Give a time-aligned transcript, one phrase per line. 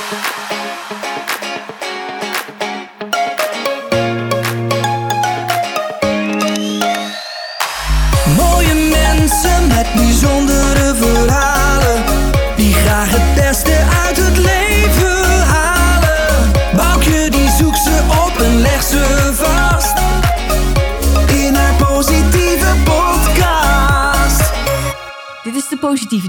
[0.00, 0.49] Mooie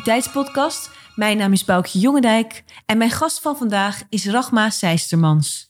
[0.01, 0.89] Positiviteitspodcast.
[1.15, 5.69] Mijn naam is Boukje Jongendijk en mijn gast van vandaag is Rachma Seistermans.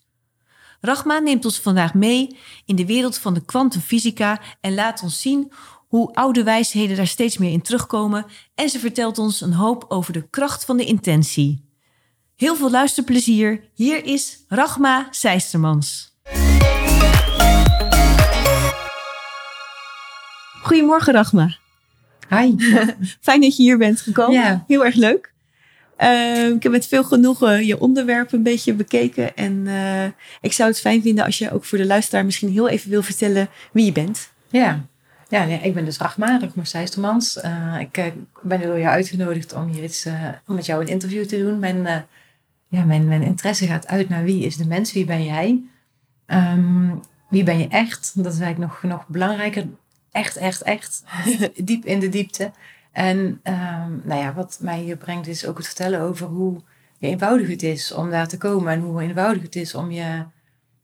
[0.81, 5.51] Rachma neemt ons vandaag mee in de wereld van de kwantumfysica en laat ons zien
[5.87, 8.25] hoe oude wijsheden daar steeds meer in terugkomen
[8.55, 11.69] en ze vertelt ons een hoop over de kracht van de intentie.
[12.35, 13.69] Heel veel luisterplezier.
[13.73, 16.15] Hier is Rachma Seistermans.
[20.61, 21.60] Goedemorgen Rachma.
[22.35, 22.55] Hi.
[23.27, 24.41] Fijn dat je hier bent gekomen.
[24.41, 24.63] Ja.
[24.67, 25.31] Heel erg leuk.
[25.95, 29.35] Eh, ik heb met veel genoegen je onderwerp een beetje bekeken.
[29.35, 30.05] En eh,
[30.41, 33.03] ik zou het fijn vinden als je ook voor de luisteraar misschien heel even wil
[33.03, 34.31] vertellen wie je bent.
[34.49, 34.85] Ja,
[35.29, 37.39] ja nee, ik ben dus Rachma, Rachma Seistermans.
[37.39, 38.05] Eh, ik eh,
[38.41, 41.59] ben door jou uitgenodigd om hier iets, eh, om met jou een interview te doen.
[41.59, 42.01] Mijn, eh,
[42.67, 45.63] ja, mijn, mijn interesse gaat uit naar wie is de mens, wie ben jij?
[46.25, 46.95] Ehm,
[47.29, 48.11] wie ben je echt?
[48.15, 49.65] Dat is eigenlijk nog, nog belangrijker.
[50.11, 51.03] Echt, echt, echt.
[51.65, 52.51] Diep in de diepte.
[52.91, 56.61] En ehm, nou ja, wat mij hier brengt is ook het vertellen over hoe
[56.99, 58.73] eenvoudig het is om daar te komen.
[58.73, 60.25] En hoe eenvoudig het is om je,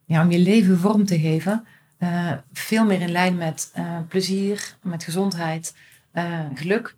[0.05, 1.65] ja, om je leven vorm te geven.
[1.97, 5.75] Eh, veel meer in lijn met eh, plezier, met gezondheid,
[6.11, 6.95] eh, geluk.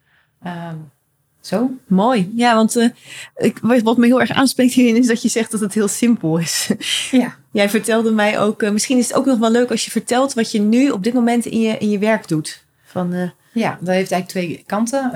[1.42, 1.72] Zo.
[1.88, 2.32] Mooi.
[2.36, 2.90] Ja, want eh,
[3.36, 6.38] ik, wat me heel erg aanspreekt hierin is dat je zegt dat het heel simpel
[6.38, 6.70] is.
[7.12, 7.38] Ja.
[7.52, 10.34] Jij vertelde mij ook, eh, misschien is het ook nog wel leuk als je vertelt
[10.34, 12.66] wat je nu op dit moment in je, in je werk doet.
[12.84, 15.12] Van, eh, Ja, dat heeft eigenlijk twee kanten.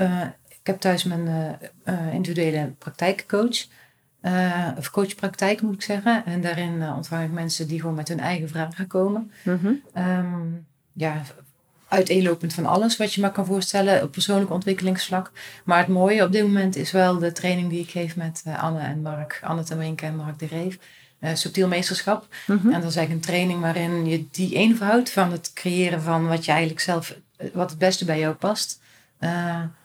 [0.48, 1.58] Ik heb thuis mijn
[2.12, 3.66] individuele praktijkcoach.
[4.78, 6.24] of coachpraktijk moet ik zeggen.
[6.24, 9.30] En daarin ontvang ik mensen die gewoon met hun eigen vragen komen.
[9.92, 10.46] Ehm,
[10.92, 11.22] ja,
[11.94, 15.30] uiteenlopend van alles wat je maar kan voorstellen op persoonlijk ontwikkelingsvlak.
[15.64, 18.62] Maar het mooie op dit moment is wel de training die ik geef met eh,
[18.62, 19.40] Anne en Mark.
[19.42, 20.78] Anne Terminke en Mark de Reef.
[21.18, 22.26] Eh, subtiel meesterschap.
[22.46, 22.70] mhm.
[22.70, 26.44] En dat is eigenlijk een training waarin je die eenvoud van het creëren van wat
[26.44, 28.82] je eigenlijk zelf, eh, wat het beste bij jou past,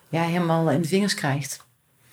[0.10, 1.66] ja, helemaal in de vingers krijgt.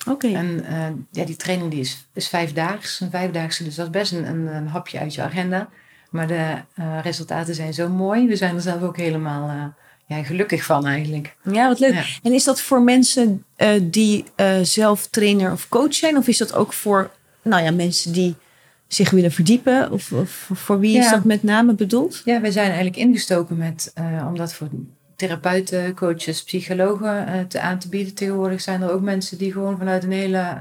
[0.09, 0.27] Oké.
[0.27, 0.65] En
[1.11, 4.47] ja, die training die is, is vijfdaags, een vijfdaagse, dus dat is best een, een,
[4.47, 5.69] een hapje uit je agenda.
[6.11, 6.63] Maar de
[7.03, 8.27] resultaten zijn zo mooi.
[8.27, 9.75] We zijn er zelf ook helemaal
[10.07, 11.37] ja, gelukkig van eigenlijk.
[11.51, 11.93] Ja, wat leuk.
[11.93, 12.05] Ja.
[12.23, 16.17] En is dat voor mensen eh, die eh, zelf trainer of coach zijn?
[16.17, 17.11] Of is dat ook voor
[17.43, 18.35] nou ja, mensen die
[18.87, 19.93] zich willen verdiepen?
[19.93, 22.23] Of, of voor wie is dat met name bedoeld?
[22.25, 24.69] Ja, wij zijn eigenlijk ingestoken met, eh, om dat voor
[25.17, 28.15] therapeuten, coaches, psychologen te, aan te bieden.
[28.15, 30.57] Tegenwoordig zijn er ook mensen die gewoon vanuit een hele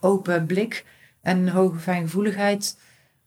[0.00, 0.84] open blik
[1.22, 2.76] en hoge fijngevoeligheid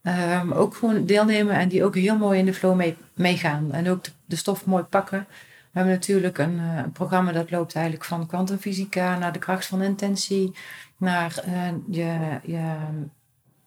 [0.03, 3.71] ehm, ook gewoon deelnemen en die ook heel mooi in de flow mee, meegaan.
[3.71, 5.27] En ook de, stof mooi pakken.
[5.29, 9.65] We hebben natuurlijk een, eh, een programma dat loopt eigenlijk van kwantumfysica naar de kracht
[9.65, 10.55] van intentie,
[10.97, 12.75] naar eh, je, je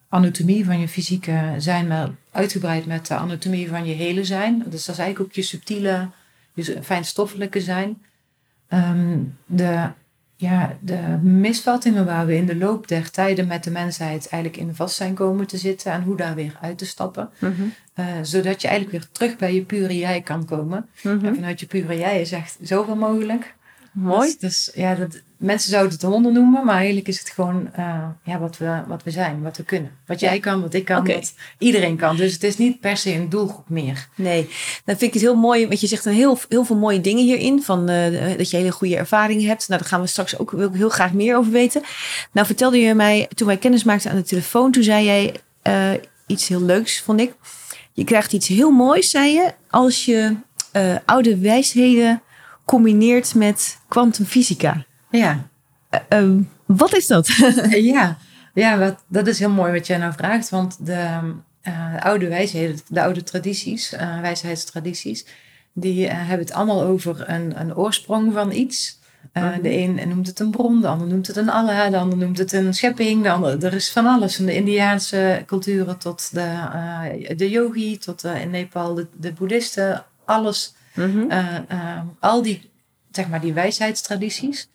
[0.08, 4.58] anatomie van je fysieke zijn, maar uitgebreid met de anatomie van je hele zijn.
[4.58, 6.08] Dus dat is eigenlijk ook je subtiele,
[6.54, 8.02] je fijnstoffelijke zijn.
[8.68, 9.90] Ehm, de,
[10.42, 14.74] ja, de misvattingen waar we in de loop der tijden met de mensheid eigenlijk in
[14.74, 17.30] vast zijn komen te zitten en hoe daar weer uit te stappen.
[17.94, 20.88] Eh, zodat je eigenlijk weer terug bij je pure jij kan komen.
[21.02, 23.54] En vanuit je pure jij is echt zoveel mogelijk.
[23.92, 24.34] Mooi.
[24.38, 28.04] Dus, dus ja, dat, mensen zouden het honden noemen, maar eigenlijk is het gewoon eh,
[28.24, 29.90] ja, wat, we, wat we zijn, wat we kunnen.
[30.06, 32.16] Wat jij kan, wat ik kan, wat iedereen kan.
[32.16, 34.08] Dus het is niet per se een doelgroep meer.
[34.14, 34.42] Nee,
[34.84, 37.24] dan vind ik het heel mooi, want je zegt een heel, heel veel mooie dingen
[37.24, 37.62] hierin.
[37.62, 39.68] Van, eh, dat je hele goede ervaringen hebt.
[39.68, 41.82] Nou, daar gaan we straks ook wil ik heel graag meer over weten.
[42.32, 45.90] Nou, vertelde je mij, toen wij kennis maakten aan de telefoon, toen zei jij eh,
[46.26, 47.34] iets heel leuks, vond ik.
[47.92, 50.36] Je krijgt iets heel moois, zei je, als je
[51.04, 52.22] oude wijsheden
[52.64, 54.84] combineert met kwantumfysica.
[55.10, 55.50] Ja,
[55.90, 57.26] Eh, ehm, wat is dat?
[57.70, 58.18] ja.
[58.54, 60.48] ja wat, dat is heel mooi wat jij nou vraagt.
[60.48, 61.18] Want de
[61.60, 65.26] eh, oude wijsheden, de oude tradities, eh, wijsheidstradities,
[65.72, 69.00] die eh, hebben het allemaal over een, een oorsprong van iets.
[69.32, 69.62] Eh, Mhm.
[69.62, 72.38] De een noemt het een bron, de ander noemt het een Allah, de ander noemt
[72.38, 73.22] het een schepping.
[73.22, 77.98] De ander, er is van alles, van de Indiaanse culturen tot de, eh, de yogi,
[77.98, 80.04] tot eh, in Nepal de, de boeddhisten.
[80.24, 82.70] Alles, eh, eh, al die,
[83.10, 84.68] zeg maar, die wijsheidstradities,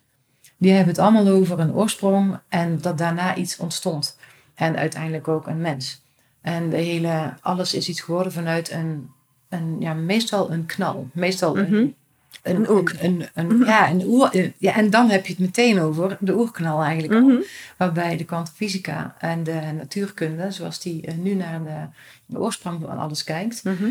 [0.57, 4.17] die hebben het allemaal over een oorsprong en dat daarna iets ontstond.
[4.55, 6.01] En uiteindelijk ook een mens.
[6.41, 9.09] En de hele, alles is iets geworden vanuit een,
[9.49, 11.09] een ja, meestal een knal.
[11.13, 11.73] Meestal Mhm.
[11.73, 11.95] een,
[12.43, 16.17] Een oer- een, een, ja, een oer, ja, en dan heb je het meteen over
[16.19, 17.13] de oerknal eigenlijk.
[17.13, 17.19] al.
[17.27, 17.41] Mhm.
[17.77, 22.97] Waarbij de kwantumfysica en de natuurkunde, zoals die eh, nu naar de, de oorsprong van
[22.97, 23.85] alles kijkt, Mhm.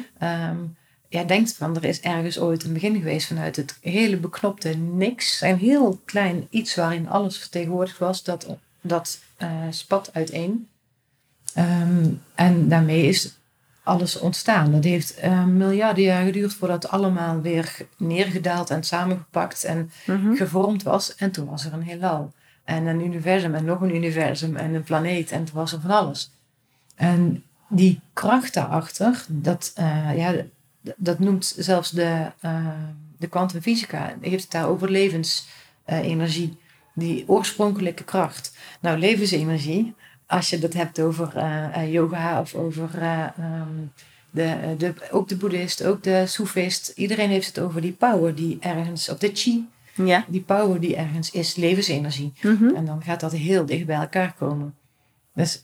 [1.08, 5.40] Ja, denkt van er is ergens ooit een begin geweest vanuit het hele beknopte niks.
[5.40, 8.46] Een heel klein iets waarin alles vertegenwoordigd was, dat,
[8.80, 10.68] dat eh, spat uiteen.
[11.54, 13.34] Ehm, en daarmee is
[13.82, 14.72] alles ontstaan.
[14.72, 20.34] Dat heeft eh, miljarden jaar geduurd voordat het allemaal weer neergedaald en samengepakt en Mhm.
[20.34, 21.14] gevormd was.
[21.14, 22.32] En toen was er een heelal.
[22.64, 25.30] En een universum en nog een universum en een planeet.
[25.30, 26.30] En toen was er van alles.
[26.94, 30.34] En die kracht daarachter, dat, eh, ja,
[30.96, 32.66] dat noemt zelfs de, eh,
[33.18, 36.56] de kwantumfysica, heeft het daar over levensenergie.
[36.98, 38.56] die oorspronkelijke kracht.
[38.80, 39.94] Nou, levensenergie,
[40.26, 43.68] als je dat hebt over eh, eh, yoga of over eh, ehm,
[44.30, 46.92] de, de, ook de boeddhist, ook de soefist.
[46.94, 50.24] Iedereen heeft het over die power die ergens, of de chi, Ja.
[50.28, 52.32] die power die ergens is, levensenergie.
[52.42, 52.74] Mhm.
[52.74, 54.74] En dan gaat dat heel dicht bij elkaar komen.
[55.34, 55.54] Dus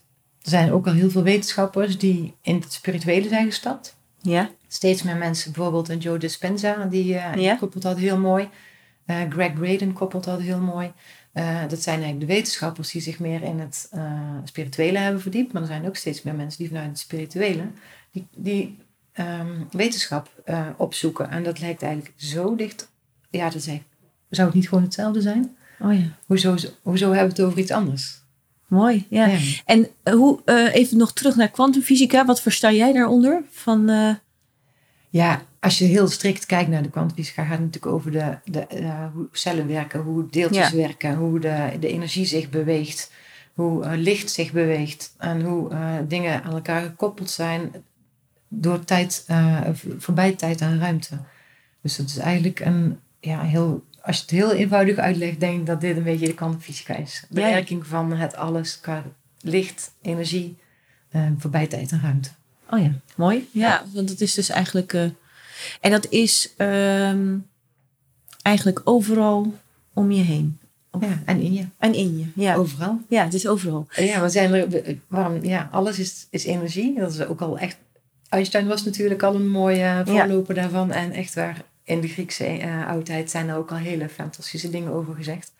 [0.43, 3.97] er zijn ook al heel veel wetenschappers die in het spirituele zijn gestapt.
[4.21, 4.51] Ja.
[4.73, 7.05] Steeds meer mensen, bijvoorbeeld een Joe Dispenza, die,
[7.37, 7.57] Ja.
[7.57, 8.49] koppelt dat heel mooi.
[9.07, 10.93] Eh, Greg Braden koppelt dat heel mooi.
[11.33, 13.91] Eh, dat zijn eigenlijk de wetenschappers die zich meer in het
[14.45, 15.53] spirituele hebben verdiept.
[15.53, 17.63] Maar er zijn ook steeds meer mensen die vanuit het spirituele
[18.13, 18.79] die, die
[19.13, 20.43] ehm, wetenschap
[20.77, 21.31] opzoeken.
[21.31, 22.91] En dat lijkt eigenlijk zo dicht.
[23.31, 23.69] Ja, dat is
[24.31, 25.57] zou het niet gewoon hetzelfde zijn?
[25.81, 26.05] Oh ja.
[26.27, 28.21] Hoezo, hoezo hebben we het over iets anders?
[28.67, 29.07] Mooi.
[29.09, 29.27] Ja.
[29.27, 29.39] Ja.
[29.65, 30.41] En hoe,
[30.73, 32.25] even nog terug naar kwantumfysica.
[32.25, 33.43] Wat versta jij daaronder?
[33.51, 33.91] Van,
[35.13, 38.67] Ja, als je heel strikt kijkt naar de kwantumfysica, gaat het natuurlijk over de, de,
[38.67, 40.77] eh, hoe cellen werken, hoe deeltjes Ja.
[40.77, 43.13] werken, hoe de, de energie zich beweegt,
[43.55, 47.73] hoe eh, licht zich beweegt en hoe eh, dingen aan elkaar gekoppeld zijn
[48.49, 49.27] door tijd,
[49.99, 51.19] voorbij tijd en ruimte.
[51.83, 55.67] Dus dat is eigenlijk een ja, heel, als je het heel eenvoudig uitlegt, denk ik
[55.67, 57.27] dat dit een beetje de kwantumfysica is.
[57.29, 59.03] De Ja, werking van het alles qua
[59.41, 60.57] licht, energie,
[61.39, 62.31] voorbij tijd en ruimte.
[62.73, 63.49] Oh ja, mooi.
[63.53, 64.93] Ja, want het is dus eigenlijk...
[64.93, 65.03] eh,
[65.81, 67.37] en dat is ehm,
[68.43, 69.55] eigenlijk overal
[69.93, 70.59] om je heen.
[70.91, 72.43] Of- Ja, en in je, En in je.
[72.43, 72.55] Ja.
[72.55, 73.01] overal.
[73.09, 73.87] ja, het is overal.
[73.97, 76.99] Ja, we zijn er, waarom, ja, alles is, is energie.
[76.99, 77.77] Dat is ook al echt.
[78.29, 80.91] Einstein was natuurlijk al een mooie voorloper daarvan.
[80.93, 84.93] En echt waar, in de Griekse eh, oudheid zijn er ook al hele fantastische dingen
[84.93, 85.53] over gezegd.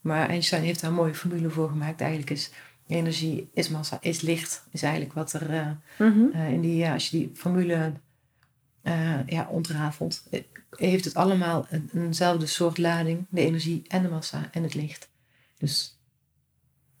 [0.00, 2.00] Maar Einstein heeft daar een mooie formule voor gemaakt.
[2.00, 2.50] Eigenlijk is
[2.86, 4.64] energie, is massa, is licht.
[4.70, 5.66] Is eigenlijk wat er eh,
[5.98, 6.20] Mhm.
[6.32, 7.92] eh, in die, ja, als je die formule
[8.82, 10.40] eh, ja, ontrafelt, eh,
[10.70, 13.26] heeft het allemaal een, eenzelfde soort lading.
[13.28, 15.08] De energie en de massa en het licht.
[15.58, 15.96] Dus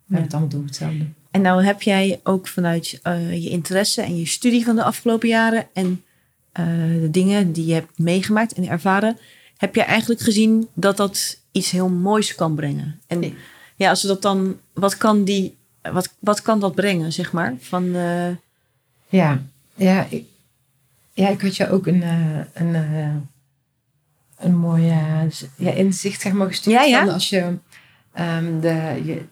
[0.06, 1.06] we hebben het allemaal door hetzelfde.
[1.30, 5.28] En nou heb jij ook vanuit eh, je interesse en je studie van de afgelopen
[5.28, 6.04] jaren en
[6.52, 6.64] eh,
[7.00, 9.18] de dingen die je hebt meegemaakt en ervaren,
[9.56, 13.00] heb je eigenlijk gezien dat dat iets heel moois kan brengen.
[13.06, 13.34] En Nee.
[13.76, 15.56] ja, als we dat dan, wat kan die,
[15.92, 17.54] wat, wat kan dat brengen, zeg maar?
[17.60, 18.28] Van, eh,
[19.08, 19.42] Ja,
[19.74, 20.24] ja, ik,
[21.12, 23.14] ja, ik had je ook een, eh, een, eh,
[24.46, 24.92] een mooi
[25.30, 26.76] z- ja, inzicht zeg maar, gestuurd.
[26.76, 27.04] Ja, ja.
[27.04, 27.56] Van als je,
[28.12, 29.22] ehm, de, je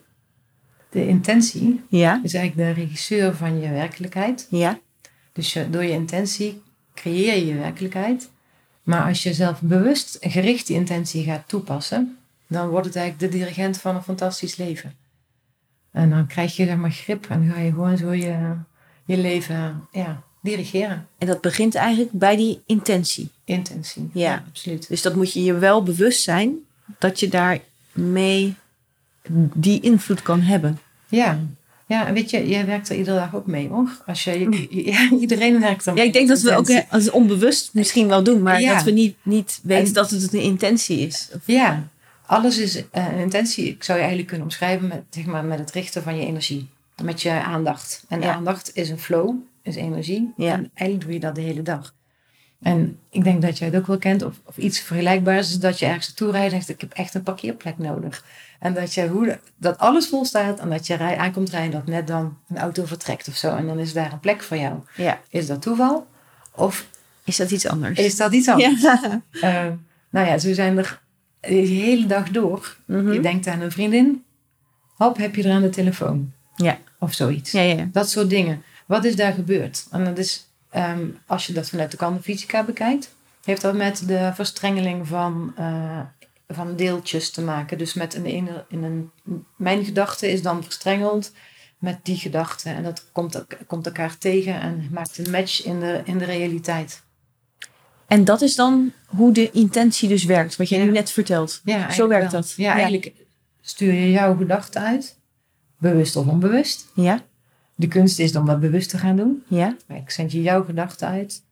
[0.89, 4.47] de intentie ja, is eigenlijk de regisseur van je werkelijkheid.
[4.49, 4.79] ja,
[5.31, 6.61] Dus je, door je intentie
[6.93, 8.29] creëer je je werkelijkheid.
[8.83, 12.17] Maar als je zelf bewust en gericht die intentie gaat toepassen,
[12.47, 14.93] dan wordt het eigenlijk de dirigent van een fantastisch leven.
[15.93, 18.35] En dan krijg je zeg maar grip en dan ga je gewoon zo je,
[19.05, 21.07] je leven ja, dirigeren.
[21.17, 23.29] en dat begint eigenlijk bij die intentie.
[23.45, 24.09] Intentie.
[24.13, 24.43] Ja.
[24.49, 24.87] absoluut.
[24.87, 26.55] Dus dat moet je je wel bewust zijn
[26.99, 28.55] dat je daarmee
[29.53, 30.79] die invloed kan hebben.
[31.07, 31.39] Ja.
[31.87, 33.89] Ja, en weet je, jij werkt er iedere dag ook mee, hoor.
[34.05, 37.69] Als je, je- ja, iedereen werkt er Ja, ik denk dat we ook als onbewust
[37.73, 38.73] misschien wel doen, maar Ja.
[38.73, 41.29] dat we niet, niet weten En- dat het een intentie is.
[41.35, 41.87] Of- Ja,
[42.33, 43.65] alles is eh, een intentie.
[43.67, 46.69] Ik zou je eigenlijk kunnen omschrijven met, zeg maar, met het richten van je energie.
[47.03, 48.05] Met je aandacht.
[48.09, 48.33] En Ja.
[48.33, 50.33] aandacht is een flow, is energie.
[50.37, 50.51] Ja.
[50.53, 51.93] En eigenlijk doe je dat de hele dag.
[52.61, 55.79] En ik denk dat jij het ook wel kent, of, of iets vergelijkbaars, is dat
[55.79, 58.25] je ergens naartoe rijdt en zegt, ik heb echt een parkeerplek nodig.
[58.59, 61.85] En dat, je, hoe, dat alles vol staat en dat je rij, aankomt rijden, dat
[61.85, 63.55] net dan een auto vertrekt of zo.
[63.55, 64.75] En dan is daar een plek voor jou.
[64.95, 65.19] Ja.
[65.29, 66.07] Is dat toeval?
[66.55, 66.87] Of
[67.23, 67.99] Is dat iets anders?
[67.99, 68.81] is dat iets anders?
[68.81, 69.21] ja.
[69.41, 69.67] Eh,
[70.09, 71.01] nou ja, zo zijn er
[71.47, 72.77] de hele dag door.
[72.85, 73.11] Mhm.
[73.11, 74.23] Je denkt aan een vriendin.
[74.95, 76.31] Hop, heb je er aan de telefoon.
[76.55, 76.77] Ja.
[76.99, 77.51] Of zoiets.
[77.51, 77.89] Ja, ja, ja.
[77.91, 78.63] Dat soort dingen.
[78.85, 79.87] Wat is daar gebeurd?
[79.91, 84.31] En dat is, ehm, als je dat vanuit de kwantumfysica bekijkt, heeft dat met de
[84.33, 85.99] verstrengeling van, eh,
[86.47, 87.77] van deeltjes te maken.
[87.77, 89.11] Dus met een, ene- in een,
[89.55, 91.31] mijn gedachte is dan verstrengeld
[91.77, 92.69] met die gedachte.
[92.69, 97.02] En dat komt, komt elkaar tegen en maakt een match in de, in de realiteit.
[98.13, 100.85] En dat is dan hoe de intentie dus werkt, wat jij Ja.
[100.85, 101.61] nu net vertelt.
[101.63, 102.41] Ja, Zo werkt wel.
[102.41, 102.53] dat.
[102.57, 102.73] Ja, Ja.
[102.73, 103.11] eigenlijk
[103.61, 105.17] stuur je jouw gedachten uit,
[105.77, 106.87] bewust of onbewust.
[106.95, 107.21] Ja,
[107.75, 109.43] De kunst is om dat bewust te gaan doen.
[109.47, 111.43] ja, Ik zend je jouw gedachten uit.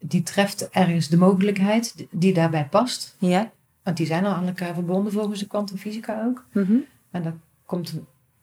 [0.00, 3.14] Die treft ergens de mogelijkheid die daarbij past.
[3.18, 3.50] ja.
[3.82, 6.44] Want die zijn al aan elkaar verbonden volgens de kwantumfysica ook.
[6.52, 6.72] Mhm.
[7.10, 7.32] En dat
[7.66, 7.94] komt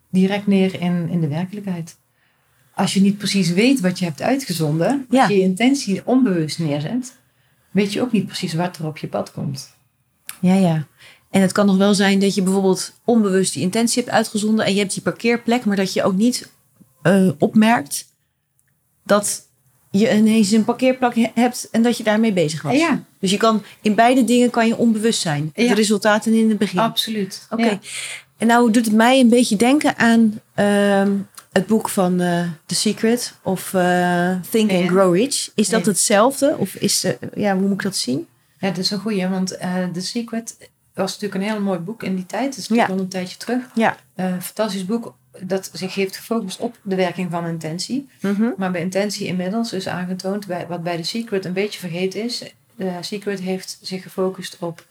[0.10, 1.98] direct neer in, in de werkelijkheid.
[2.74, 5.19] Als je niet precies weet wat je hebt uitgezonden, Ja.
[5.22, 7.15] als je je intentie onbewust neerzet,
[7.75, 9.70] weet je ook niet precies wat er op je pad komt.
[10.39, 10.88] Ja, ja.
[11.29, 14.74] En het kan nog wel zijn dat je bijvoorbeeld onbewust die intentie hebt uitgezonden en
[14.74, 16.50] je hebt die parkeerplek, maar dat je ook niet
[17.01, 18.05] eh, opmerkt
[19.03, 19.48] dat
[19.91, 22.75] je ineens een parkeerplek he- hebt en dat je daarmee bezig was.
[22.77, 25.51] Ja, Dus je kan in beide dingen kan je onbewust zijn.
[25.55, 25.67] Ja.
[25.67, 26.79] De resultaten in het begin.
[26.79, 27.48] absoluut.
[27.50, 27.65] Oké.
[27.65, 27.79] Ja.
[28.38, 31.12] En nou doet het mij een beetje denken aan ehm,
[31.55, 34.88] het boek van eh, The Secret of eh, Think and.
[34.88, 35.51] Grow Rich.
[35.55, 36.55] Is dat hetzelfde?
[36.57, 38.27] Of is, eh, ja, hoe moet ik dat zien?
[38.59, 39.47] Ja, dat is een goeie, want
[39.93, 42.50] The Secret was natuurlijk een heel mooi boek in die tijd.
[42.50, 42.95] Dat is natuurlijk Ja.
[42.95, 43.63] al een tijdje terug.
[43.74, 43.97] Ja.
[44.15, 48.09] Fantastisch boek dat zich heeft gefocust op de werking van intentie.
[48.21, 48.50] Mhm.
[48.57, 52.43] Maar bij intentie inmiddels is aangetoond, bij, wat bij The Secret een beetje vergeten is.
[52.77, 54.85] The Secret heeft zich gefocust op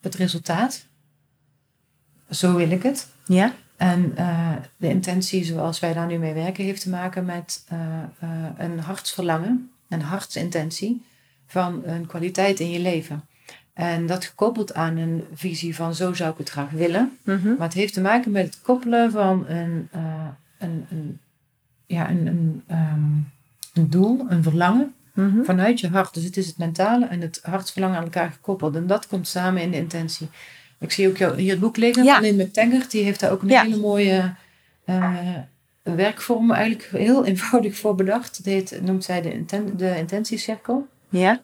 [0.00, 0.84] het resultaat.
[2.30, 3.08] Zo wil ik het.
[3.24, 3.54] Ja.
[3.76, 7.78] En eh, de intentie zoals wij daar nu mee werken heeft te maken met eh,
[8.18, 11.02] eh, een hartsverlangen, een hartsintentie
[11.46, 13.24] van een kwaliteit in je leven.
[13.72, 17.18] En dat gekoppeld aan een visie van zo zou ik het graag willen.
[17.24, 17.48] Mhm.
[17.48, 19.88] Maar het heeft te maken met het koppelen van een,
[20.58, 21.20] een, een,
[21.86, 23.10] ja, een, een, ehm,
[23.74, 25.42] een doel, een verlangen Mhm.
[25.42, 26.14] vanuit je hart.
[26.14, 28.76] Dus het is het mentale en het hartsverlangen aan elkaar gekoppeld.
[28.76, 30.28] En dat komt samen in de intentie.
[30.78, 32.90] Ik zie ook jou, hier het boek liggen van Lynn McTaggart.
[32.90, 34.34] Die heeft daar ook een hele mooie
[34.84, 35.36] eh,
[35.82, 38.36] werkvorm eigenlijk heel eenvoudig voor bedacht.
[38.36, 40.88] Dat heet, noemt zij de, inten de intentiecirkel.
[41.08, 41.42] Ja.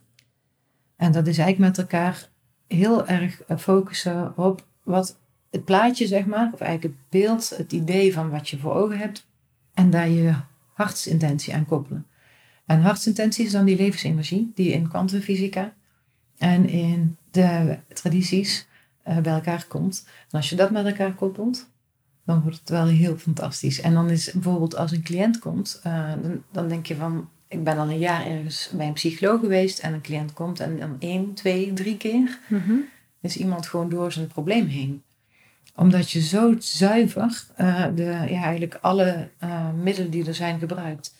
[0.97, 2.29] En dat is eigenlijk met elkaar
[2.67, 5.19] heel erg eh, focussen op wat
[5.51, 8.99] het plaatje, zeg maar, of eigenlijk het beeld, het idee van wat je voor ogen
[8.99, 9.27] hebt.
[9.75, 10.35] En daar je
[10.73, 12.07] hartsintentie aan koppelen.
[12.67, 15.73] En hartsintentie is dan die levensenergie die in kwantumfysica
[16.39, 18.67] en in de tradities
[19.05, 20.05] bij elkaar komt.
[20.31, 21.67] En als je dat met elkaar koppelt,
[22.25, 23.81] dan wordt het wel heel fantastisch.
[23.81, 27.65] En dan is bijvoorbeeld als een cliënt komt, eh, dan, dan denk je van, ik
[27.65, 30.97] ben al een jaar ergens bij een psycholoog geweest en een cliënt komt en dan
[30.99, 32.73] één, twee, drie keer Mhm.
[33.21, 35.03] is iemand gewoon door zijn probleem heen.
[35.77, 41.15] Omdat je zo zuiver eh, de, ja, eigenlijk alle eh, middelen die er zijn gebruikt.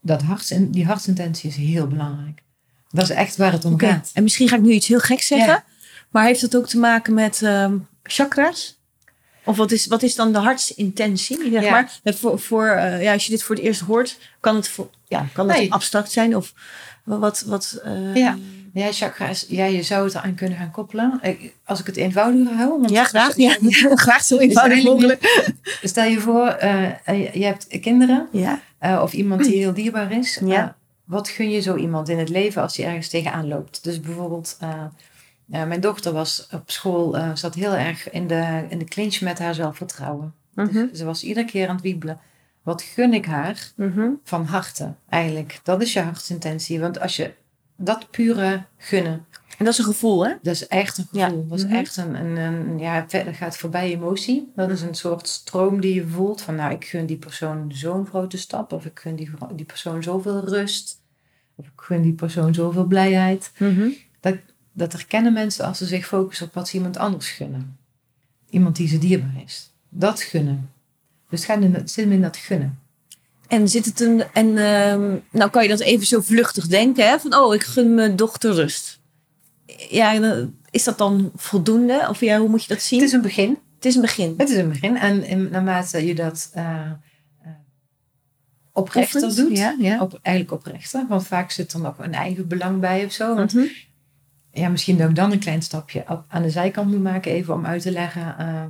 [0.00, 2.42] Dat harts, die hartsintentie is heel belangrijk.
[2.90, 4.10] Dat is echt waar het om gaat.
[4.14, 5.48] En misschien ga ik nu iets heel geks zeggen.
[5.48, 5.64] Ja.
[6.10, 8.76] Maar heeft dat ook te maken met ehm, chakra's?
[9.44, 11.50] Of wat is, wat is dan de hartsintentie?
[11.50, 11.70] Zeg Ja.
[11.70, 11.98] maar?
[12.02, 14.90] Met Voor, voor, eh, ja, als je dit voor het eerst hoort, kan het, voor,
[15.08, 15.72] ja, kan Nee.
[15.72, 16.36] abstract zijn?
[16.36, 16.52] Of
[17.04, 17.40] wat...
[17.46, 18.36] wat eh, Ja.
[18.72, 21.18] Ja, chakra's, ja, je zou het eraan kunnen gaan koppelen.
[21.22, 22.68] Ik- Als ik het eenvoudiger hou.
[22.70, 23.36] Want Ja, graag.
[23.36, 23.56] Ja.
[23.94, 25.52] graag zo eenvoudig mogelijk.
[25.82, 28.60] Stel je voor, eh, je hebt kinderen Ja.
[29.02, 30.40] of iemand die heel dierbaar is.
[30.44, 30.76] Ja.
[31.04, 33.84] Wat gun je zo iemand in het leven als hij ergens tegenaan loopt?
[33.84, 34.56] Dus bijvoorbeeld,
[35.48, 39.38] mijn dochter was op school, eh, zat heel erg in de, in de clinch met
[39.38, 40.34] haar zelfvertrouwen.
[40.54, 40.72] Mhm.
[40.72, 42.18] Dus ze was iedere keer aan het wiebelen.
[42.62, 44.08] Wat gun ik haar Mhm.
[44.24, 45.60] van harte eigenlijk?
[45.62, 46.80] Dat is je hartsintentie.
[46.80, 47.32] Want als je
[47.76, 49.26] dat pure gunnen,
[49.58, 50.34] En dat is een gevoel, hè?
[50.42, 51.28] dat is echt een Ja.
[51.28, 51.46] gevoel.
[51.48, 51.74] Dat is Mhm.
[51.74, 54.52] echt een, een, een, ja, verder gaat voorbij emotie.
[54.56, 58.06] Dat is een soort stroom die je voelt van, nou, ik gun die persoon zo'n
[58.06, 58.72] grote stap.
[58.72, 61.00] Of ik gun die, die persoon zoveel rust.
[61.54, 63.52] Of ik gun die persoon zoveel blijheid.
[63.58, 63.88] Mhm.
[64.78, 67.78] Dat herkennen mensen als ze zich focussen op wat ze iemand anders gunnen.
[68.50, 69.72] Iemand die ze dierbaar is.
[69.88, 70.70] Dat gunnen.
[71.30, 72.78] Dus het gaat in, het zit hem in dat gunnen.
[73.48, 74.24] En zit het een.
[74.32, 77.18] En ehm, nou kan je dat even zo vluchtig denken, hè?
[77.18, 79.00] Van oh, ik gun mijn dochter rust.
[79.90, 82.06] Ja, eh, is dat dan voldoende?
[82.08, 82.98] Of ja, hoe moet je dat zien?
[82.98, 83.58] Het is een begin.
[83.74, 84.34] Het is een begin.
[84.36, 84.96] Het is een begin.
[84.96, 86.90] En in, naarmate je dat eh,
[88.72, 90.00] oprechter doet, Ja, ja.
[90.00, 93.34] op, eigenlijk oprechter, want vaak zit er nog een eigen belang bij of zo.
[93.34, 93.66] Want Mhm.
[94.58, 97.66] Ja, misschien dat ik dan een klein stapje aan de zijkant moet maken, even om
[97.66, 98.34] uit te leggen.
[98.38, 98.62] eh,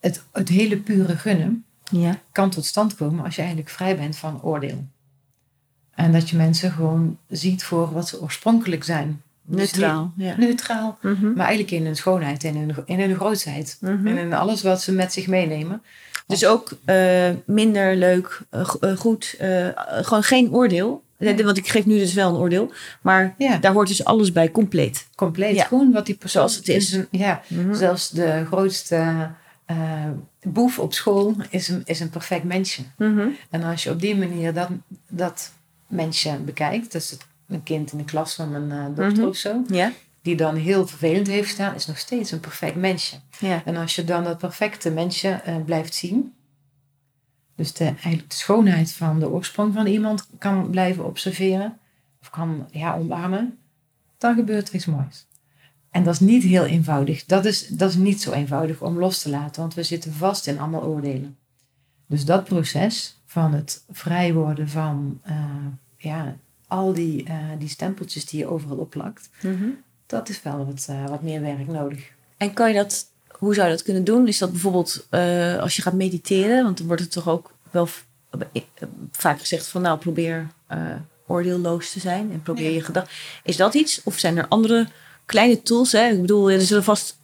[0.00, 2.18] het, het hele pure gunnen ja.
[2.32, 4.84] kan tot stand komen als je eigenlijk vrij bent van oordeel.
[5.94, 9.22] En dat je mensen gewoon ziet voor wat ze oorspronkelijk zijn.
[9.42, 10.12] Dus Neutraal.
[10.16, 10.34] Ja.
[10.36, 11.26] Neutraal, Mhm.
[11.32, 13.76] maar eigenlijk in hun schoonheid en in hun, in hun grootheid.
[13.80, 14.06] Mhm.
[14.06, 15.82] En in alles wat ze met zich meenemen.
[16.26, 19.34] Dus ook eh, minder leuk, eh, go- goed,
[20.02, 21.02] gewoon geen oordeel.
[21.18, 21.44] Nee.
[21.44, 22.72] Want ik geef nu dus wel een oordeel.
[23.02, 23.56] Maar Ja.
[23.56, 25.06] daar hoort dus alles bij compleet.
[25.14, 25.54] Compleet.
[25.54, 25.64] Ja.
[25.64, 26.98] Gewoon wat die persoon Zoals het is.
[27.10, 29.30] ja, zelfs de grootste
[29.66, 29.76] eh,
[30.42, 32.82] boef op school is een, is een perfect mensje.
[32.96, 33.28] Mhm.
[33.50, 34.68] En als je op die manier dat,
[35.08, 35.52] dat
[35.86, 39.28] mensje bekijkt, dus het een kind in de klas van mijn eh, dochter Mhm.
[39.28, 39.62] of zo,
[40.22, 43.16] die dan heel vervelend heeft gedaan, is nog steeds een perfect mensje.
[43.64, 46.32] En als je dan dat perfecte mensje eh, blijft zien,
[47.58, 51.78] dus de, eigenlijk de schoonheid van de oorsprong van iemand kan blijven observeren,
[52.20, 53.58] of kan ja, omarmen,
[54.18, 55.26] dan gebeurt er iets moois.
[55.90, 57.24] En dat is niet heel eenvoudig.
[57.24, 60.46] Dat is, dat is niet zo eenvoudig om los te laten, want we zitten vast
[60.46, 61.36] in allemaal oordelen.
[62.06, 65.44] Dus dat proces van het vrij worden van eh,
[65.96, 66.36] ja,
[66.66, 69.68] al die, eh, die stempeltjes die je overal opplakt, Mhm.
[70.06, 72.10] dat is wel wat, eh, wat meer werk nodig.
[72.36, 73.07] En kan je dat,
[73.38, 74.28] hoe zou je dat kunnen doen?
[74.28, 76.64] Is dat bijvoorbeeld eh, als je gaat mediteren?
[76.64, 77.88] Want dan wordt het toch ook wel
[78.30, 78.62] eh,
[79.12, 80.80] vaak gezegd van nou probeer eh,
[81.26, 82.74] oordeelloos te zijn en probeer Ja.
[82.76, 83.12] je gedachten.
[83.44, 84.00] Is dat iets?
[84.04, 84.88] Of zijn er andere
[85.26, 85.92] kleine tools?
[85.92, 86.08] Hè?
[86.08, 87.16] Ik bedoel, er zullen vast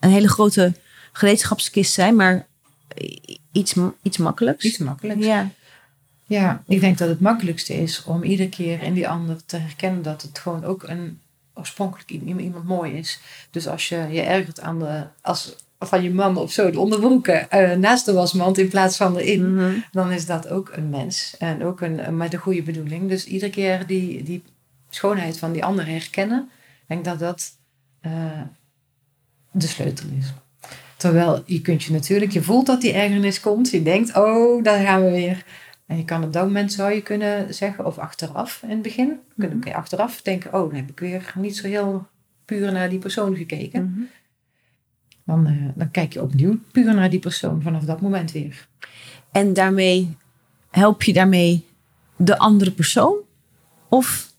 [0.00, 0.72] een hele grote
[1.12, 2.46] gereedschapskist zijn, maar
[3.52, 4.64] iets, iets makkelijks.
[4.64, 5.24] Iets makkelijks.
[5.26, 5.50] Ja.
[6.26, 10.02] Ja, ik denk dat het makkelijkste is om iedere keer in die ander te herkennen
[10.02, 11.20] dat het gewoon ook een
[11.60, 13.20] oorspronkelijk iemand mooi is.
[13.50, 17.50] Dus als je je ergert aan de, als van je man of zo, de onderbroeken
[17.50, 19.72] eh, naast de wasmand in plaats van erin, Mhm.
[19.92, 23.08] dan is dat ook een mens en ook een, met een goede bedoeling.
[23.08, 24.42] Dus iedere keer die, die
[24.90, 26.50] schoonheid van die ander herkennen,
[26.80, 27.50] ik denk dat dat
[28.00, 28.12] eh,
[29.50, 30.32] de sleutel is.
[30.96, 34.84] Terwijl je kunt je natuurlijk, je voelt dat die ergernis komt, je denkt, oh, daar
[34.84, 35.44] gaan we weer.
[35.90, 39.20] En je kan op dat moment zou je kunnen zeggen, of achteraf in het begin,
[39.38, 42.06] kun kun je achteraf denken, oh, dan heb ik weer niet zo heel
[42.44, 43.82] puur naar die persoon gekeken.
[43.90, 44.00] Mhm.
[45.24, 48.68] Dan, eh, dan kijk je opnieuw puur naar die persoon vanaf dat moment weer.
[49.32, 50.16] En daarmee
[50.70, 51.66] help je daarmee
[52.16, 53.16] de andere persoon?
[53.88, 54.32] Of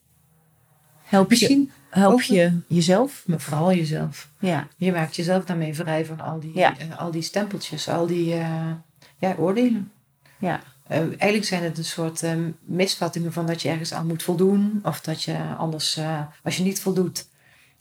[1.03, 3.23] help je, Misschien, help ook- je jezelf?
[3.27, 4.29] maar vooral jezelf.
[4.39, 4.67] Ja.
[4.77, 6.77] Je maakt jezelf daarmee vrij van al die, Ja.
[6.77, 8.71] eh, al die stempeltjes, al die eh,
[9.17, 9.91] ja, oordelen.
[10.39, 10.61] Ja.
[10.91, 14.79] Eh, eigenlijk zijn het een soort eh, misvattingen van dat je ergens aan moet voldoen.
[14.83, 17.27] Of dat je anders, eh, als je niet voldoet,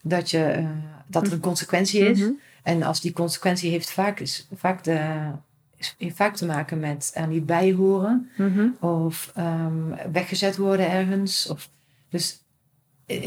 [0.03, 0.67] dat, je, eh,
[1.07, 2.19] dat er een consequentie is.
[2.19, 2.31] Mhm.
[2.63, 5.31] En als die consequentie heeft vaak, is, vaak, de,
[5.77, 8.31] is, heeft vaak te maken met er niet bij horen.
[8.37, 8.69] Mhm.
[8.81, 11.49] Of ehm, weggezet worden ergens.
[11.49, 11.69] Of,
[12.09, 12.39] dus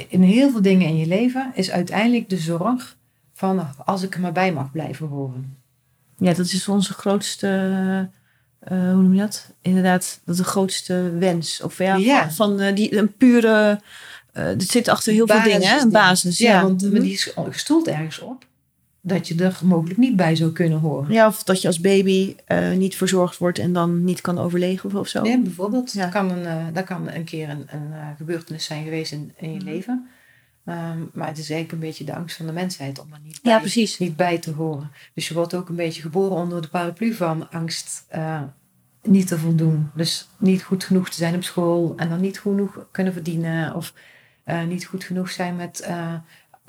[0.08, 2.98] in heel veel dingen in je leven is uiteindelijk de zorg
[3.34, 5.58] van als ik er maar bij mag blijven horen.
[6.18, 8.10] Ja, dat is onze grootste,
[8.66, 9.48] eh, hoe noem je dat?
[9.62, 11.62] Inderdaad, dat de grootste wens.
[11.62, 12.32] Of ja, Ja.
[12.32, 13.80] van, eh, die, een pure,
[14.32, 15.80] eh het zit achter heel veel dingen, hè?
[15.82, 16.38] Een basis.
[16.38, 17.02] Ja, Ja, want Mhm.
[17.02, 18.46] die is gestoeld ergens op
[19.06, 21.12] dat je er mogelijk niet bij zou kunnen horen.
[21.14, 22.36] ja, of dat je als baby
[22.76, 25.26] niet verzorgd wordt en dan niet kan overleven of zo.
[25.26, 25.92] Ja, bijvoorbeeld.
[25.92, 26.02] Ja.
[26.02, 29.58] Dat, kan een, dat kan een keer een, een gebeurtenis zijn geweest in, in je
[29.58, 29.66] Mhm.
[29.66, 30.08] leven.
[30.66, 33.40] Ehm, maar het is eigenlijk een beetje de angst van de mensheid om er niet
[33.44, 34.00] Ja, bij, precies.
[34.00, 34.92] niet bij te horen.
[35.14, 38.42] Dus je wordt ook een beetje geboren onder de paraplu van angst eh,
[39.04, 39.90] niet te voldoen.
[39.96, 43.76] Dus niet goed genoeg te zijn op school en dan niet genoeg kunnen verdienen.
[43.76, 43.94] Of
[44.44, 46.14] eh, niet goed genoeg zijn met eh,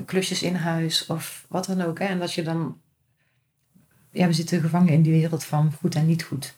[0.05, 1.99] klusjes in huis of wat dan ook.
[1.99, 2.05] Hè.
[2.05, 2.79] En dat je dan...
[4.11, 6.55] Ja, we zitten gevangen in die wereld van goed en niet goed.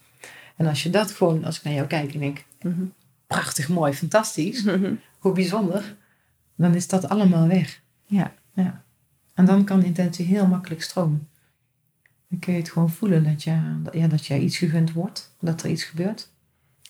[0.56, 2.84] En als je dat gewoon, als ik naar jou kijk en denk, Mhm.
[3.26, 4.94] prachtig, mooi, fantastisch, Mhm.
[5.18, 5.94] hoe bijzonder,
[6.56, 7.80] dan is dat allemaal weg.
[8.04, 8.32] Ja.
[8.52, 8.84] ja.
[9.34, 11.28] En dan kan intentie heel makkelijk stromen.
[12.28, 15.62] Dan kun je het gewoon voelen dat je, ja, dat je iets gegund wordt, dat
[15.62, 16.30] er iets gebeurt.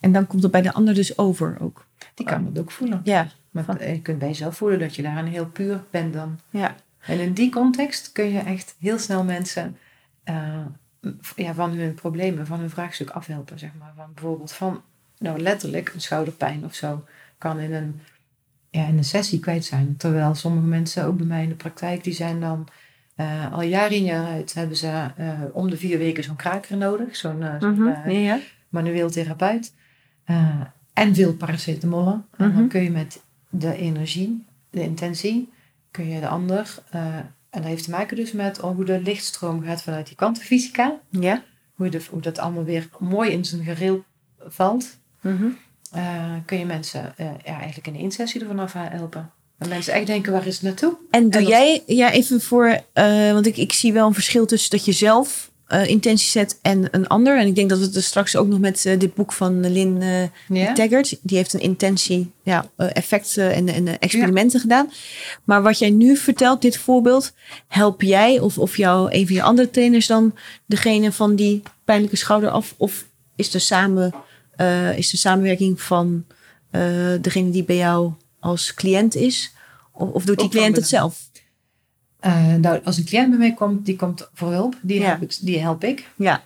[0.01, 1.87] En dan komt het bij de ander dus over ook.
[2.15, 3.01] Die kan het ook voelen.
[3.05, 6.13] Ja, Maar Van- je kunt bij jezelf voelen dat je daar een heel puur bent
[6.13, 6.39] dan.
[6.51, 6.75] ja.
[7.01, 9.77] En in die context kun je echt heel snel mensen
[10.25, 10.65] eh,
[11.37, 13.59] ja, van hun problemen, van hun vraagstuk afhelpen.
[13.59, 13.93] Zeg maar.
[13.97, 14.83] Van bijvoorbeeld van,
[15.19, 17.05] nou letterlijk, een schouderpijn of zo
[17.39, 18.01] kan in een,
[18.71, 19.95] ja, in een sessie kwijt zijn.
[19.97, 22.69] Terwijl sommige mensen, ook bij mij in de praktijk, die zijn dan
[23.15, 26.77] eh, al jaar in jaar uit, hebben ze eh, om de vier weken zo'n kraker
[26.77, 27.17] nodig.
[27.17, 28.39] Zo'n eh, Mhm.
[28.69, 29.73] manueel therapeut.
[30.93, 32.07] En veel paracetamol.
[32.09, 32.55] En Mhm.
[32.57, 35.53] dan kun je met de energie, de intentie,
[35.91, 36.75] kun je de ander...
[36.91, 40.97] en dat heeft te maken dus met hoe de lichtstroom gaat vanuit die kwantumfysica.
[41.11, 41.43] Ja.
[41.75, 44.05] Hoe, de, hoe dat allemaal weer mooi in zijn gereel
[44.39, 44.99] valt.
[45.21, 45.47] Mhm.
[45.93, 49.31] Eh, kun je mensen eh, ja, eigenlijk in de insessie ervan af helpen.
[49.59, 50.97] En mensen echt denken, waar is het naartoe?
[51.11, 54.47] En doe dat- jij, ja, even voor, eh, want ik, ik zie wel een verschil
[54.47, 55.51] tussen dat je zelf
[55.87, 57.39] intentie zet en een ander.
[57.39, 60.03] En ik denk dat we het er straks ook nog met dit boek van Lynn?
[60.75, 64.91] Taggart, die heeft een intentie, ja, effecten en, en experimenten gedaan.
[65.45, 67.33] Maar wat jij nu vertelt, dit voorbeeld,
[67.69, 70.35] help jij of, of jou, een van je andere trainers dan
[70.67, 72.75] degene van die pijnlijke schouder af?
[72.77, 73.05] Of
[73.37, 74.15] is de, samen,
[74.57, 76.25] eh, is de samenwerking van
[76.71, 76.83] eh,
[77.21, 79.55] degene die bij jou als cliënt is?
[79.93, 81.31] Of, of doet die cliënt het zelf?
[82.21, 84.77] Eh, nou, als een cliënt bij mij komt, die komt voor hulp.
[84.83, 85.07] Die, Ja.
[85.07, 86.09] help, ik, die help ik.
[86.17, 86.45] Ja,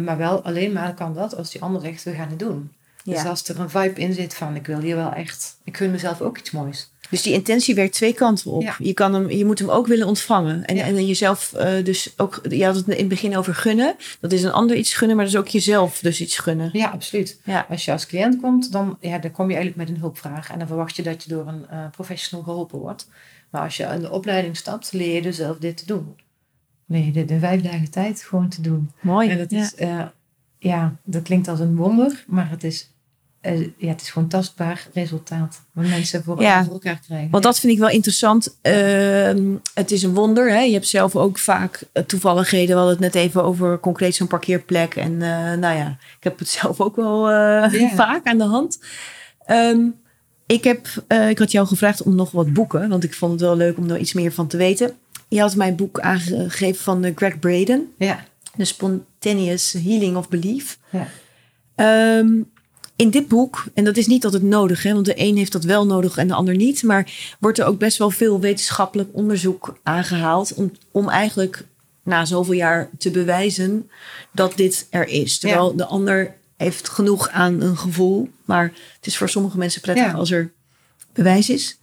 [0.00, 2.72] maar wel alleen maar kan dat als die ander zegt, we gaan het doen.
[3.04, 5.90] Dus als er een vibe in zit van ik wil hier wel echt, ik gun
[5.90, 6.90] mezelf ook iets moois.
[7.10, 8.62] Dus die intentie werkt twee kanten op.
[8.62, 8.76] Ja.
[8.78, 10.64] Je, kan hem, je moet hem ook willen ontvangen.
[10.64, 10.84] En, Ja.
[10.84, 12.40] en jezelf eh, dus ook...
[12.48, 13.96] Je had het in het begin over gunnen.
[14.20, 16.70] Dat is een ander iets gunnen, maar dat is ook jezelf dus iets gunnen.
[16.72, 17.40] Ja, absoluut.
[17.44, 17.66] Ja.
[17.68, 20.50] Als je als cliënt komt, dan, ja, dan kom je eigenlijk met een hulpvraag.
[20.50, 23.08] En dan verwacht je dat je door een eh, professional geholpen wordt.
[23.50, 26.16] Maar als je in de opleiding stapt, leer je dus zelf dit te doen.
[26.86, 28.90] Leer je dit in vijf dagen tijd gewoon te doen.
[29.00, 29.28] Mooi.
[29.28, 30.04] En dat is, eh,
[30.58, 32.90] ja, dat klinkt als een wonder, maar het is,
[33.40, 35.60] eh, ja, het is gewoon tastbaar resultaat.
[35.72, 36.64] Wat mensen voor, Ja.
[36.64, 37.30] voor elkaar krijgen.
[37.30, 38.56] Want dat vind ik wel interessant.
[38.62, 40.50] Ehm, het is een wonder.
[40.50, 40.60] Hè?
[40.60, 42.68] Je hebt zelf ook vaak eh, toevalligheden.
[42.68, 44.94] We hadden het net even over concreet zo'n parkeerplek.
[44.96, 47.22] En eh, nou ja, ik heb het zelf ook wel
[47.94, 48.78] vaak aan de hand.
[49.46, 49.80] Ehm,
[50.46, 50.86] ik, heb,
[51.28, 52.88] ik had jou gevraagd om nog wat boeken.
[52.88, 54.92] Want ik vond het wel leuk om er iets meer van te weten.
[55.28, 57.92] Je had mij een boek aangegeven van Greg Braden.
[57.98, 58.24] Ja,
[58.56, 60.78] The Spontaneous Healing of Belief.
[60.90, 61.06] ja.
[61.74, 62.28] Ehm,
[62.98, 65.64] in dit boek, en dat is niet altijd nodig, hè, want de een heeft dat
[65.64, 69.78] wel nodig en de ander niet, maar wordt er ook best wel veel wetenschappelijk onderzoek
[69.82, 71.64] aangehaald om, om eigenlijk
[72.02, 73.90] na zoveel jaar te bewijzen
[74.32, 75.38] dat dit er is.
[75.38, 80.04] Terwijl de ander heeft genoeg aan een gevoel, maar het is voor sommige mensen prettig
[80.04, 80.12] Ja.
[80.12, 80.52] als er
[81.12, 81.78] bewijs is.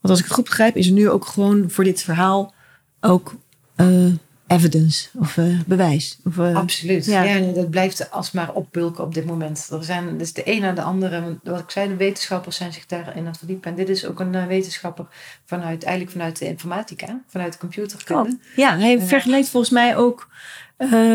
[0.00, 2.54] Want als ik het goed begrijp, is er nu ook gewoon voor dit verhaal
[3.00, 3.34] ook
[3.74, 4.06] eh,
[4.50, 6.18] evidence of eh, bewijs.
[6.24, 7.04] Of, eh, Absoluut.
[7.06, 7.38] Ja.
[7.38, 9.68] Dat blijft alsmaar opbulken op dit moment.
[9.72, 11.20] Er zijn dus de een na de andere.
[11.22, 13.70] want Wat ik zei, de wetenschappers zijn zich daarin aan het verdiepen.
[13.70, 15.06] En dit is ook een eh, wetenschapper
[15.44, 18.38] vanuit, eigenlijk vanuit de informatica, vanuit de computerkunde.
[18.56, 19.04] Ja, hij Ja.
[19.04, 20.28] vergeleek volgens mij ook.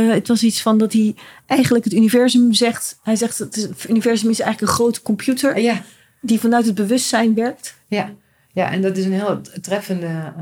[0.10, 3.00] het was iets van dat hij eigenlijk het universum zegt.
[3.04, 5.82] Hij zegt dat het universum is eigenlijk een grote computer Ja,
[6.22, 7.76] die vanuit het bewustzijn werkt.
[7.88, 8.12] ja.
[8.54, 10.34] ja, en dat is een heel treffende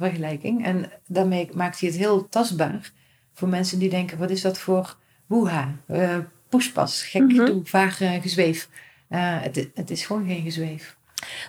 [0.00, 0.64] vergelijking.
[0.64, 2.92] En daarmee maakt hij het heel tastbaar
[3.32, 8.20] voor mensen die denken: wat is dat voor woeha, eh poespas, gek gedoe, vaag eh,
[8.22, 8.68] gezweef.
[9.08, 10.96] Eh, het, het is gewoon geen gezweef.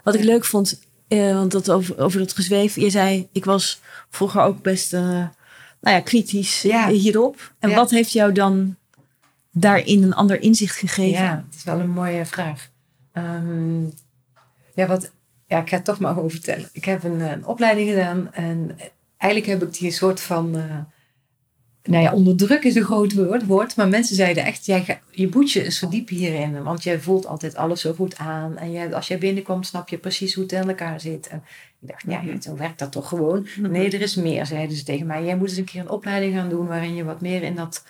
[0.03, 2.75] Wat ik leuk vond, want dat over, over dat gezweef.
[2.75, 6.89] Je zei, ik was vroeger ook best nou ja, kritisch Ja.
[6.89, 7.53] hierop.
[7.59, 7.75] En Ja.
[7.75, 8.75] wat heeft jou dan
[9.51, 11.23] daarin een ander inzicht gegeven?
[11.23, 12.69] Ja, het is wel een mooie vraag.
[13.13, 13.83] Ehm,
[14.73, 15.11] ja, wat,
[15.51, 16.69] ja, ik ga het toch maar over vertellen.
[16.73, 18.77] Ik heb een, eh, een opleiding gedaan en
[19.17, 20.55] eigenlijk heb ik die een soort van.
[20.57, 20.77] eh,
[21.83, 24.99] nou ja, onder druk is een groot woord, woord maar mensen zeiden echt: jij ga,
[25.11, 28.57] je moet je eens verdiepen hierin, want jij voelt altijd alles zo goed aan.
[28.57, 31.27] En jij, als jij binnenkomt, snap je precies hoe het in elkaar zit.
[31.27, 31.43] En
[31.81, 33.47] ik dacht: ja, ja, zo werkt dat toch gewoon?
[33.59, 35.23] Nee, er is meer, zeiden ze tegen mij.
[35.23, 37.85] Jij moet eens een keer een opleiding gaan doen waarin je wat meer in dat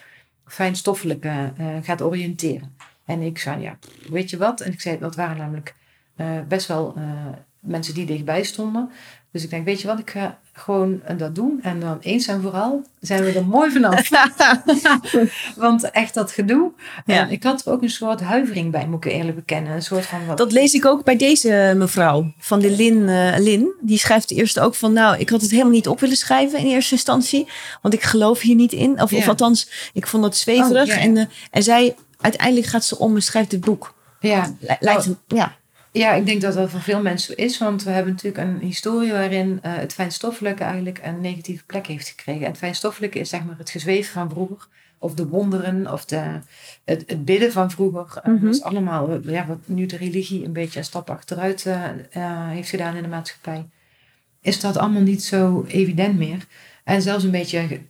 [0.46, 2.76] fijnstoffelijke eh, gaat oriënteren.
[3.06, 3.78] En ik zei, ja,
[4.10, 4.62] weet je wat?
[4.62, 5.76] En ik zei, dat waren namelijk
[6.48, 6.94] best wel
[7.62, 8.90] mensen die dichtbij stonden.
[9.32, 11.60] Dus ik denk, weet je wat, ik ga gewoon eh, dat doen.
[11.62, 14.10] En dan eens en vooral zijn we er mooi vanaf.
[15.56, 16.72] Want echt dat gedoe.
[17.06, 17.20] Ja.
[17.20, 19.74] En ik had er ook een soort huivering bij, moet ik eerlijk bekennen.
[19.74, 23.10] Een soort van, wat, Dat lees ik ook bij deze mevrouw van de Lin.
[23.10, 23.74] eh, Lin.
[23.82, 26.66] Die schrijft eerst ook van, nou, ik had het helemaal niet op willen schrijven in
[26.66, 27.48] eerste instantie.
[27.82, 29.02] Want ik geloof hier niet in.
[29.02, 30.90] Of, of althans, ik vond het zweverig.
[30.90, 31.04] Oh.
[31.04, 33.94] En, eh, en zij, uiteindelijk gaat ze om en schrijft dit boek.
[34.20, 35.60] ja, hem, ja.
[35.92, 37.58] Ja, ik denk dat dat voor veel mensen zo is.
[37.58, 42.08] Want we hebben natuurlijk een historie waarin eh, het fijnstoffelijke eigenlijk een negatieve plek heeft
[42.08, 42.42] gekregen.
[42.42, 44.68] En het fijnstoffelijke is zeg maar het gezweven van vroeger.
[44.98, 46.40] Of de wonderen, of de,
[46.86, 48.22] het, het bidden van vroeger.
[48.24, 48.46] Eh, Mhm.
[48.46, 51.66] Dat is allemaal eh, ja, wat nu de religie een beetje een stap achteruit
[52.50, 53.70] heeft gedaan in de maatschappij.
[54.42, 56.48] Is dat allemaal niet zo evident meer.
[56.84, 57.82] En zelfs een beetje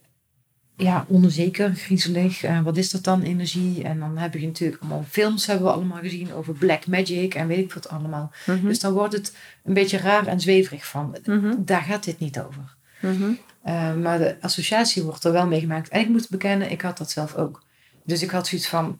[0.81, 2.43] ja, onzeker, griezelig.
[2.43, 3.83] Eh, wat is dat dan, energie?
[3.83, 7.47] En dan heb je natuurlijk allemaal films hebben we allemaal gezien over black magic en
[7.47, 8.31] weet ik wat allemaal.
[8.45, 8.67] Mhm.
[8.67, 11.17] Dus dan wordt het een beetje raar en zweverig van.
[11.25, 11.53] Mhm.
[11.57, 12.75] Daar gaat dit niet over.
[12.99, 13.31] Mhm.
[13.63, 15.89] Eh, maar de associatie wordt er wel mee gemaakt.
[15.89, 17.63] En ik moet bekennen, ik had dat zelf ook.
[18.03, 18.97] Dus ik had zoiets van,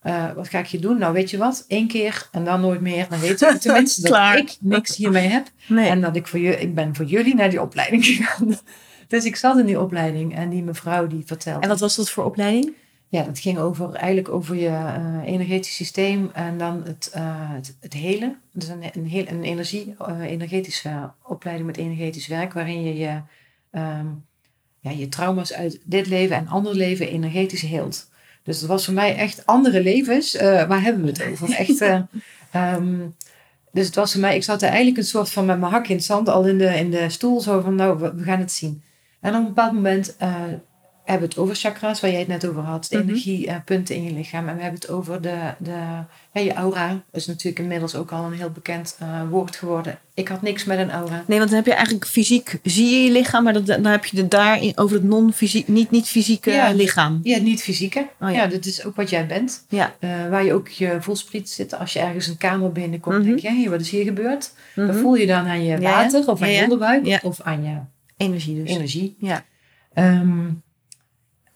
[0.00, 0.98] eh, wat ga ik je doen?
[0.98, 1.64] Nou, weet je wat?
[1.68, 3.08] Eén keer en dan nooit meer.
[3.08, 5.46] Dan weten we tenminste dat ik niks hiermee heb.
[5.66, 5.88] Nee.
[5.88, 8.58] En dat ik voor je, ik ben voor jullie naar die opleiding gegaan.
[9.12, 11.60] Dus ik zat in die opleiding en die mevrouw die vertelde.
[11.60, 12.72] en wat was dat voor opleiding?
[13.08, 17.76] Ja, dat ging over, eigenlijk over je eh, energetisch systeem en dan het, eh het,
[17.80, 18.36] het hele.
[18.52, 23.20] Dus een, een, heel, een energie, eh, energetische opleiding met energetisch werk, waarin je je,
[23.70, 24.06] ehm,
[24.80, 28.08] ja, je trauma's uit dit leven en ander leven energetisch heelt.
[28.42, 30.36] Dus dat was voor mij echt andere levens.
[30.40, 31.50] waar hebben we het over?
[31.64, 32.00] Echt, eh,
[32.50, 32.98] ehm,
[33.72, 35.88] dus het was voor mij, ik zat er eigenlijk een soort van met mijn hak
[35.88, 38.40] in het zand, al in de, in de stoel, zo van nou, we, we gaan
[38.40, 38.82] het zien.
[39.22, 40.34] En op een bepaald moment eh,
[41.04, 42.86] hebben het over chakras, waar jij het net over had.
[42.90, 43.08] De Mhm.
[43.08, 44.48] energiepunten in je lichaam.
[44.48, 45.70] En we hebben het over de, de,
[46.32, 47.02] ja, je aura.
[47.12, 49.98] is natuurlijk inmiddels ook al een heel bekend eh, woord geworden.
[50.14, 51.24] Ik had niks met een aura.
[51.26, 54.04] Nee, want dan heb je eigenlijk fysiek, zie je je lichaam, maar dat, dan heb
[54.04, 56.70] je het daar over het non-fysiek, niet, niet fysieke Ja.
[56.72, 57.20] lichaam.
[57.22, 57.98] Ja, niet fysieke.
[58.20, 58.36] Oh, ja.
[58.36, 58.46] ja.
[58.46, 59.64] dat is ook wat jij bent.
[59.68, 59.92] Ja.
[59.98, 61.74] Eh, waar je ook je voelspriet zit.
[61.78, 63.36] Als je ergens een kamer binnenkomt, Mhm.
[63.36, 64.52] denk je, wat is hier gebeurd?
[64.74, 67.76] Dat voel je dan aan je water, of aan je onderbuik, of aan je
[68.22, 68.70] Energie dus.
[68.70, 69.16] energie.
[69.18, 69.44] Ja.
[69.92, 70.48] Ehm,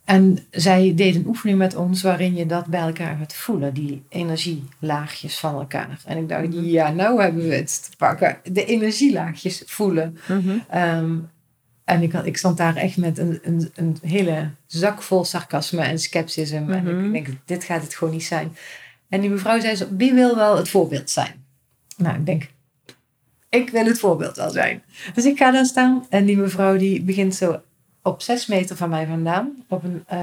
[0.05, 4.02] en zij deed een oefening met ons waarin je dat bij elkaar gaat voelen, die
[4.09, 6.00] energielaagjes van elkaar.
[6.05, 6.64] En ik dacht, Mhm.
[6.64, 8.38] ja, nou hebben we het te pakken.
[8.52, 10.18] De energielaagjes voelen.
[10.29, 10.59] Mhm.
[10.70, 11.14] Ehm,
[11.85, 15.98] en ik, ik stond daar echt met een, een, een hele zak vol sarcasme en
[15.98, 16.74] scepticisme.
[16.74, 17.14] En Mhm.
[17.14, 18.57] ik denk, dit gaat het gewoon niet zijn.
[19.09, 21.44] En die mevrouw zei zo, wie wil wel het voorbeeld zijn?
[21.96, 22.48] Nou, ik denk,
[23.57, 24.83] ik wil het voorbeeld wel zijn.
[25.14, 27.61] Dus ik ga daar staan en die mevrouw die begint zo
[28.03, 30.21] op zes meter van mij vandaan, op een, eh,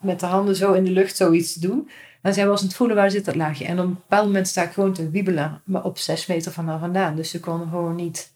[0.00, 1.88] met de handen zo in de lucht zoiets te doen.
[2.22, 3.64] En zij was aan het voelen waar zit dat laagje.
[3.64, 6.68] En op een bepaald moment sta ik gewoon te wiebelen, maar op zes meter van
[6.68, 7.16] haar vandaan.
[7.16, 8.32] Dus ze kon gewoon niet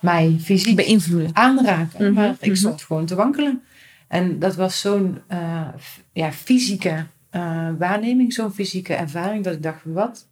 [0.00, 1.30] mij fysiek Beïnvloeden.
[1.32, 2.04] aanraken.
[2.04, 2.54] Mhm, Maar ik mhm.
[2.54, 3.62] stond gewoon te wankelen.
[4.08, 5.68] En dat was zo'n eh,
[6.12, 10.26] ja, fysieke eh, waarneming, zo'n fysieke ervaring, dat ik dacht, wat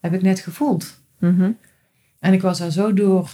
[0.00, 1.00] heb ik net gevoeld?
[1.18, 1.50] Mhm.
[2.24, 3.30] En ik was daar zo door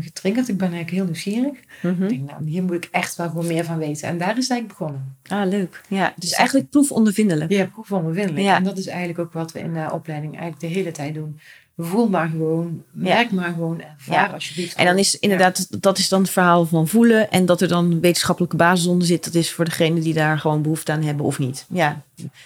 [0.00, 0.48] getriggerd.
[0.48, 1.58] Ik ben eigenlijk heel nieuwsgierig.
[1.82, 2.02] Mhm.
[2.02, 4.08] Ik denk, nou, hier moet ik echt wel gewoon meer van weten.
[4.08, 5.16] En daar is het eigenlijk begonnen.
[5.28, 5.80] Ah, leuk.
[5.88, 7.50] Ja, dus eigenlijk proefondervindelijk.
[7.50, 8.42] Je proefondervindelijk.
[8.44, 8.56] Ja.
[8.56, 11.40] En dat is eigenlijk ook wat we in de opleiding eigenlijk de hele tijd doen.
[11.76, 14.32] Voel maar gewoon, merk maar gewoon, ervaar Ja.
[14.34, 14.76] alsjeblieft.
[14.76, 17.30] En dan is inderdaad, dat is dan het verhaal van voelen.
[17.30, 20.62] En dat er dan wetenschappelijke basis onder zit, dat is voor degene die daar gewoon
[20.62, 21.66] behoefte aan hebben of niet.
[21.68, 22.02] Ja.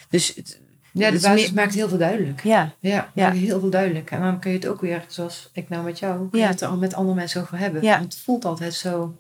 [0.09, 0.61] Dus het-
[0.97, 2.43] Ja, de basis meer- maakt heel veel duidelijk.
[2.43, 4.11] ja, Ja, heel veel duidelijk.
[4.11, 6.47] En dan kun je het ook weer, zoals ik nou met jou, Ja.
[6.49, 7.83] het er al met andere mensen over hebben.
[7.83, 7.99] Ja.
[7.99, 9.15] Want het voelt altijd zo,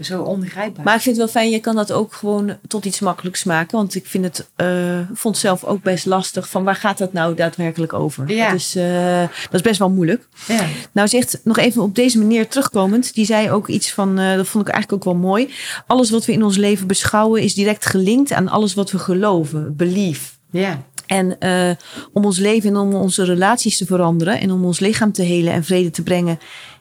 [0.00, 0.84] zo onbegrijpbaar.
[0.84, 3.76] Maar ik vind het wel fijn, je kan dat ook gewoon tot iets makkelijks maken.
[3.76, 6.48] Want ik vind het, eh, vond zelf ook best lastig.
[6.48, 8.32] Van waar gaat dat nou daadwerkelijk over?
[8.32, 8.46] Ja.
[8.50, 10.28] Dat, is, eh, dat is best wel moeilijk.
[10.48, 10.64] ja.
[10.92, 13.14] Nou zegt nog even op deze manier terugkomend.
[13.14, 15.50] Die zei ook iets van, eh, dat vond ik eigenlijk ook wel mooi.
[15.86, 19.76] Alles wat we in ons leven beschouwen is direct gelinkt aan alles wat we geloven.
[19.76, 20.38] Belief.
[20.50, 20.82] ja.
[21.06, 21.70] En eh,
[22.12, 25.52] om ons leven en om onze relaties te veranderen en om ons lichaam te helen
[25.52, 26.38] en vrede te brengen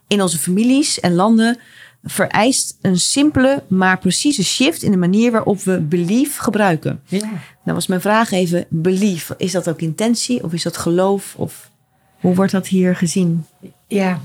[0.07, 1.57] in onze families en landen,
[2.03, 7.01] vereist een simpele maar precieze shift in de manier waarop we belief gebruiken.
[7.05, 7.29] ja.
[7.63, 11.71] Nou was mijn vraag even, belief, is dat ook intentie of is dat geloof of
[12.19, 13.45] hoe wordt dat hier gezien?
[13.87, 14.21] Ja,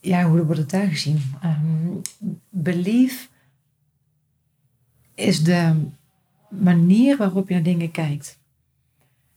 [0.00, 1.22] ja hoe wordt het daar gezien?
[1.42, 1.86] Ehm
[2.62, 3.30] belief
[5.14, 5.74] is de
[6.48, 8.38] manier waarop je naar dingen kijkt.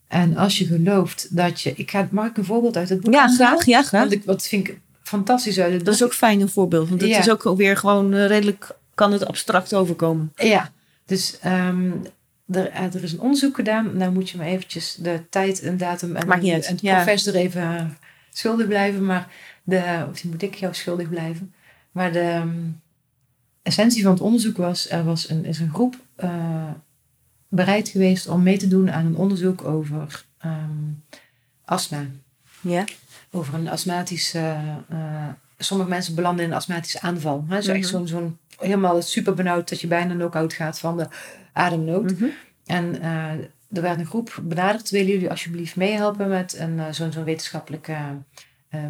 [0.09, 1.73] En als je gelooft dat je...
[1.75, 4.01] Ik ga, mag ik een voorbeeld uit het boek Ja, graag, ja, graag.
[4.01, 6.09] Want ik, wat vind ik fantastisch uit het Dat is boek.
[6.09, 7.19] ook fijn een voorbeeld, want het Ja.
[7.19, 10.31] is ook weer gewoon eh, redelijk, kan het abstract overkomen.
[10.35, 10.71] Ja,
[11.05, 11.91] dus ehm,
[12.51, 13.97] er, er is een onderzoek gedaan.
[13.97, 16.81] Nou moet je maar eventjes de tijd en datum en, Maakt niet uit, en het
[16.81, 16.95] ja.
[16.95, 17.97] professor even
[18.29, 19.05] schuldig blijven.
[19.05, 19.27] Maar
[19.63, 21.53] de, of moet ik jou schuldig blijven?
[21.91, 22.49] Maar de ehm,
[23.61, 26.71] essentie van het onderzoek was, er was een, is een groep eh,
[27.49, 30.69] bereid geweest om mee te doen aan een onderzoek over ehm,
[31.65, 32.05] astma.
[32.61, 32.83] Ja?
[33.31, 34.55] Over een astmatische...
[34.89, 37.45] eh, sommige mensen belanden in een astmatische aanval.
[37.47, 37.61] Hè?
[37.61, 37.89] Zo echt Mhm.
[37.91, 41.07] zo'n zo'n helemaal super benauwd dat je bijna knock-out gaat van de
[41.53, 42.11] ademnood.
[42.19, 42.25] Mhm.
[42.65, 43.31] En eh,
[43.71, 44.89] er werd een groep benaderd.
[44.89, 47.89] Willen jullie alsjeblieft meehelpen met een, eh, zo'n zo'n wetenschappelijk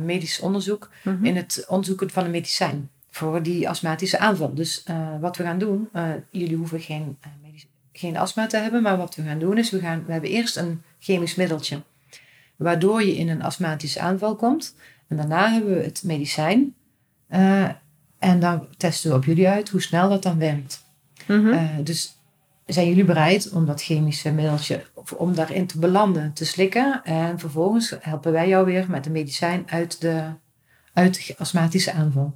[0.02, 1.26] medisch onderzoek Mhm.
[1.26, 4.54] in het onderzoeken van een medicijn voor die astmatische aanval.
[4.54, 4.84] Dus
[5.20, 5.90] wat we gaan doen,
[6.32, 7.18] jullie hoeven geen,
[8.00, 10.58] geen astma te hebben, maar wat we gaan doen is, we, gaan, we hebben eerst
[10.58, 11.82] een chemisch middeltje,
[12.56, 14.76] waardoor je in een astmatische aanval komt.
[15.08, 16.74] En daarna hebben we het medicijn.
[17.28, 17.70] eh,
[18.20, 20.86] en dan testen we op jullie uit hoe snel dat dan werkt.
[21.28, 21.48] Mhm.
[21.48, 22.18] Eh, dus
[22.66, 24.86] zijn jullie bereid om dat chemische middeltje,
[25.18, 27.02] om daarin te belanden, te slikken?
[27.04, 30.24] En vervolgens helpen wij jou weer met de medicijn uit de,
[30.94, 32.36] uit de astmatische aanval.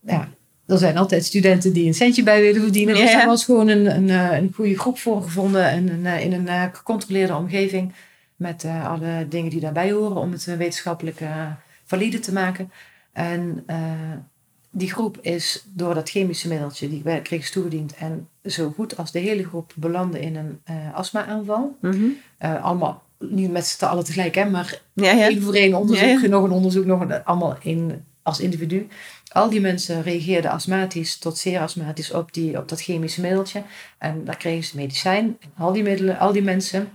[0.00, 0.28] Ja,
[0.66, 2.94] er zijn altijd studenten die een centje bij willen verdienen.
[2.94, 3.16] Dus Ja.
[3.18, 5.68] daar was gewoon een, een, eh, een goede groep voor gevonden.
[5.70, 7.92] En een, eh, in een eh, gecontroleerde omgeving.
[8.36, 11.20] Met alle dingen die daarbij horen om het wetenschappelijk
[11.84, 12.70] valide te maken.
[13.12, 13.64] En
[14.70, 17.94] die groep is door dat chemische middeltje, die kregen ze toegediend.
[17.98, 20.60] En zo goed als de hele groep belandde in een
[20.94, 21.76] astma-aanval.
[21.80, 22.04] Mhm.
[22.38, 25.28] Allemaal, niet met z'n allen tegelijk, hè, maar Ja, ja.
[25.28, 26.28] één voor één onderzoek, ja.
[26.28, 28.88] nog een onderzoek, nog een, allemaal in, als individu.
[29.28, 33.62] Al die mensen reageerden astmatisch tot zeer astmatisch op, die, op dat chemische middeltje.
[33.98, 35.36] En daar kregen ze medicijn.
[35.40, 36.88] En al die middelen, al die mensen,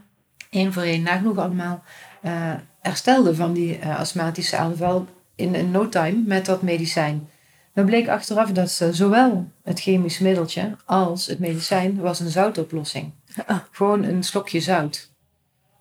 [0.49, 1.83] één voor één, nagenoeg allemaal,
[2.21, 7.29] eh, herstelden van die eh, astmatische aanval in no time met dat medicijn.
[7.73, 13.11] Dan bleek achteraf dat ze zowel het chemisch middeltje als het medicijn was een zoutoplossing.
[13.45, 13.57] Ah.
[13.71, 15.11] Gewoon een slokje zout.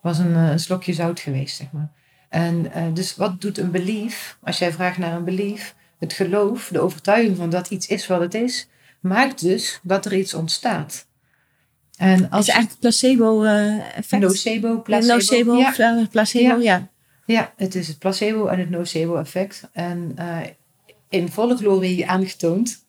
[0.03, 1.91] Was een, eh, een slokje zout geweest, zeg maar.
[2.31, 4.39] En eh, dus wat doet een belief?
[4.43, 8.21] Als jij vraagt naar een belief, het geloof, de overtuiging van dat iets is wat
[8.21, 8.69] het is,
[9.01, 11.07] maakt dus dat er iets ontstaat.
[11.97, 14.23] En Als is eigenlijk placebo-effect.
[14.23, 16.89] nocebo, placebo, Nocebo, ja, pla- placebo, ja.
[17.27, 19.69] ja, het is het placebo en het nocebo-effect.
[19.73, 20.39] En eh,
[21.09, 22.85] in volle glorie aangetoond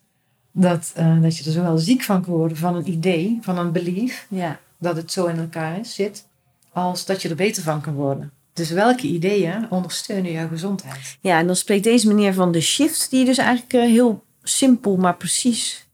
[0.52, 3.72] dat, eh, dat je er zowel ziek van kan worden van een idee, van een
[3.72, 4.58] belief, ja.
[4.78, 6.26] dat het zo in elkaar zit,
[6.72, 8.32] als dat je er beter van kan worden.
[8.52, 11.16] Dus welke ideeën ondersteunen jouw gezondheid?
[11.20, 14.24] Ja, en dan spreekt deze meneer van de shift, die je dus eigenlijk eh, heel
[14.42, 15.86] simpel, maar precies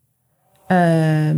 [0.67, 1.37] ehm,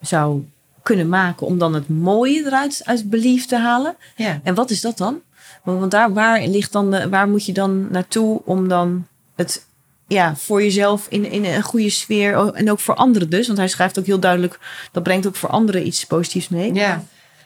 [0.00, 0.44] zou
[0.82, 3.96] kunnen maken om dan het mooie eruit uit belief te halen.
[4.16, 4.40] Ja.
[4.42, 5.20] En wat is dat dan?
[5.62, 9.06] Want, want daar, waar, ligt dan de- waar moet je dan naartoe om dan
[9.36, 9.66] het
[10.06, 13.46] ja, voor jezelf in, in een goede sfeer oh, en ook voor anderen dus.
[13.46, 14.58] Want hij schrijft ook heel duidelijk,
[14.92, 16.74] dat brengt ook voor anderen iets positiefs mee.
[16.74, 17.04] Ja,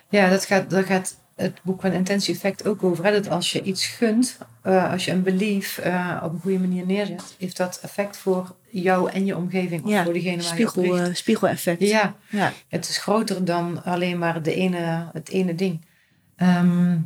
[0.09, 3.05] ja dat, gaat, dat gaat het boek van Intentie Effect ook over.
[3.05, 3.13] Hè?
[3.13, 6.87] Dat als je iets gunt, eh, als je een belief eh, op een goede manier
[6.87, 9.85] neerzet, heeft dat effect voor jou en je omgeving.
[9.85, 11.81] Of Ja, voor degene waar je op eh, spiegeleffect.
[11.81, 12.53] Ja, Ja.
[12.69, 15.85] het is groter dan alleen maar de ene, het ene ding.
[16.37, 16.97] Ehm,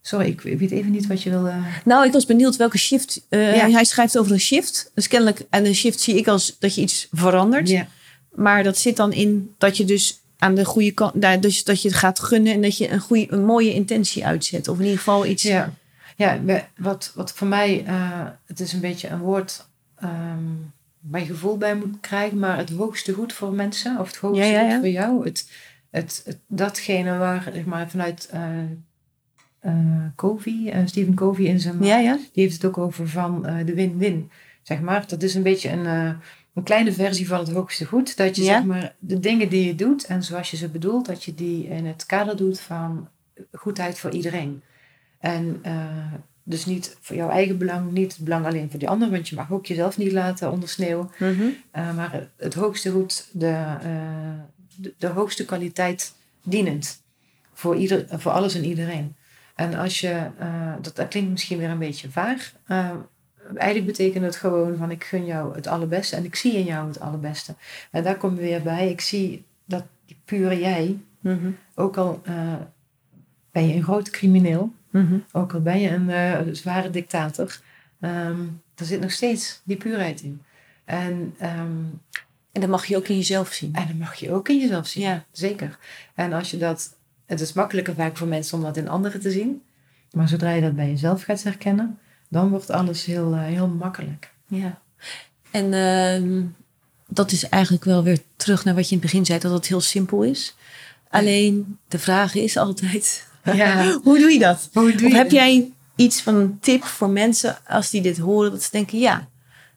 [0.00, 1.54] sorry, ik weet even niet wat je wilde...
[1.84, 3.26] Nou, ik was benieuwd welke shift.
[3.30, 3.38] Ja.
[3.70, 4.90] Hij schrijft over een shift.
[4.94, 7.68] Dus kennelijk, en een shift zie ik als dat je iets verandert.
[7.68, 7.86] Ja,
[8.30, 11.88] Maar dat zit dan in dat je dus aan de goede kant, dus dat je
[11.88, 14.68] het gaat gunnen en dat je een, goede, een mooie intentie uitzet.
[14.68, 15.42] Of in ieder geval iets.
[15.42, 15.72] ja.
[16.16, 16.40] ja
[16.76, 20.38] wat, wat voor mij, eh, het is een beetje een woord ehm,
[21.00, 24.44] waar je gevoel bij moet krijgen, maar het hoogste goed voor mensen, of het hoogste
[24.44, 24.70] Ja, ja, ja.
[24.70, 25.50] goed voor jou, het,
[25.90, 28.48] het, het- datgene waar, zeg maar, vanuit eh
[29.60, 29.72] eh,
[30.16, 32.14] Covey, Stephen Covey in zijn ja, ja.
[32.32, 34.30] Die heeft het ook over van de win-win.
[34.62, 36.16] Zeg maar, dat is een beetje een,
[36.60, 38.16] een kleine versie van het hoogste goed.
[38.16, 38.48] Dat je Ja.
[38.56, 41.68] zeg maar de dingen die je doet en zoals je ze bedoelt, dat je die
[41.68, 43.08] in het kader doet van
[43.52, 44.62] goedheid voor iedereen.
[45.18, 49.10] En eh, dus niet voor jouw eigen belang, niet het belang alleen voor die ander,
[49.10, 51.10] want je mag ook jezelf niet laten ondersneeuwen.
[51.18, 51.42] Mhm.
[51.70, 53.90] Eh, maar het hoogste goed, de, eh,
[54.76, 57.02] de, de hoogste kwaliteit dienend.
[57.52, 59.16] Voor, ieder, voor alles en iedereen.
[59.54, 60.26] En als je,
[60.80, 62.52] dat, dat klinkt misschien weer een beetje vaag.
[63.54, 66.88] Eigenlijk betekent het gewoon van ik gun jou het allerbeste en ik zie in jou
[66.88, 67.54] het allerbeste.
[67.90, 68.90] En daar kom je weer bij.
[68.90, 70.98] Ik zie dat die pure jij,
[71.74, 72.22] ook al
[73.50, 74.72] ben je een groot crimineel,
[75.32, 77.60] ook al ben je een zware dictator,
[78.00, 78.40] ehm,
[78.74, 80.42] er zit nog steeds die puurheid in.
[80.84, 81.84] En ehm,
[82.52, 83.74] En dat mag je ook in jezelf zien.
[83.74, 85.02] en dat mag je ook in jezelf zien.
[85.02, 85.24] Ja.
[85.32, 85.78] Zeker.
[86.14, 86.98] En als je dat...
[87.26, 89.62] Het is makkelijker vaak voor mensen om dat in anderen te zien.
[90.12, 91.98] Maar zodra je dat bij jezelf gaat herkennen...
[92.30, 94.32] dan wordt alles heel, eh, heel makkelijk.
[94.46, 94.78] Ja.
[95.50, 96.42] En ehm,
[97.08, 99.66] dat is eigenlijk wel weer terug naar wat je in het begin zei, dat het
[99.66, 100.54] heel simpel is.
[101.08, 103.92] Alleen de vraag is altijd, Ja.
[104.04, 104.68] hoe doe je dat?
[104.72, 108.50] Hoe doe je heb jij iets van een tip voor mensen als die dit horen,
[108.50, 109.28] dat ze denken, ja,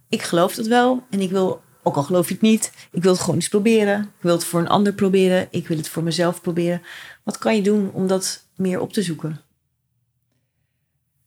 [0.09, 3.11] ik geloof dat wel en ik wil, ook al geloof je het niet, ik wil
[3.11, 4.01] het gewoon eens proberen.
[4.01, 6.81] Ik wil het voor een ander proberen, ik wil het voor mezelf proberen.
[7.23, 9.41] Wat kan je doen om dat meer op te zoeken?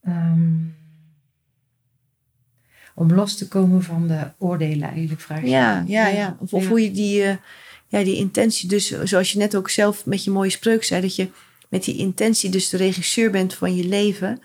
[0.03, 0.55] Ehm,
[2.99, 5.49] om los te komen van de oordelen eigenlijk vraag je.
[5.49, 6.37] Ja, ja, ja.
[6.51, 7.37] Of, hoe je die, eh,
[7.89, 11.17] ja, die intentie, dus zoals je net ook zelf met je mooie spreuk zei, dat
[11.17, 11.29] je
[11.69, 14.41] met die intentie dus de regisseur bent van je leven.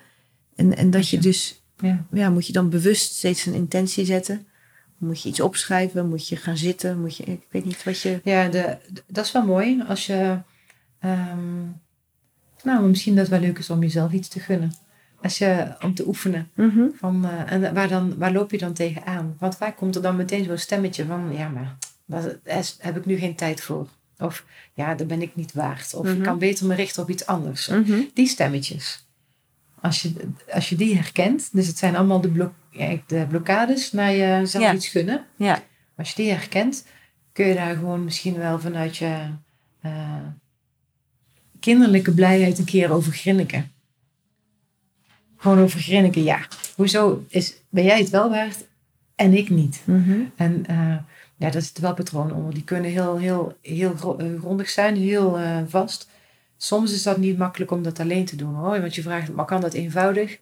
[0.55, 2.05] En, en dat je dus, Ja.
[2.11, 4.45] ja, moet je dan bewust steeds een intentie zetten.
[4.97, 6.09] Moet je iets opschrijven?
[6.09, 6.99] Moet je gaan zitten?
[7.01, 8.19] Moet je, ik weet niet wat je...
[8.23, 10.37] Ja, de, de- dat is wel mooi als je.
[10.99, 11.61] ehm,
[12.63, 14.71] nou, misschien dat het wel leuk is om jezelf iets te gunnen.
[15.21, 16.49] Als je, om te oefenen.
[16.55, 16.81] Mhm.
[16.95, 19.35] Van, eh, en waar, dan, waar loop je dan tegenaan?
[19.39, 23.05] Want vaak komt er dan meteen zo'n stemmetje van: ja, maar daar is- heb ik
[23.05, 23.87] nu geen tijd voor.
[24.19, 25.93] Of ja, daar ben ik niet waard.
[25.93, 26.15] Of Mhm.
[26.15, 27.67] ik kan beter me richten op iets anders.
[27.67, 27.99] Mhm.
[28.13, 29.05] Die stemmetjes.
[29.81, 30.13] Als je,
[30.51, 34.63] als je die herkent, dus het zijn allemaal de, blok, ja, de blokkades naar jezelf
[34.63, 34.73] Ja.
[34.73, 35.25] iets gunnen.
[35.35, 35.61] Ja,
[35.97, 36.85] Als je die herkent,
[37.33, 39.17] kun je daar gewoon misschien wel vanuit je
[39.81, 40.15] eh,
[41.59, 43.71] kinderlijke blijheid een keer over grinniken.
[45.41, 46.39] Gewoon over grinniken, ja.
[46.75, 48.57] Hoezo is, ben jij het wel waard
[49.15, 49.81] en ik niet?
[49.83, 50.19] Mhm.
[50.35, 50.95] En eh,
[51.35, 52.53] ja, daar zitten wel patronen onder.
[52.53, 56.09] Die kunnen heel, heel, heel eh, grondig zijn, heel eh, vast.
[56.57, 58.81] Soms is dat niet makkelijk om dat alleen te doen hoor.
[58.81, 60.39] Want je vraagt, maar kan dat eenvoudig?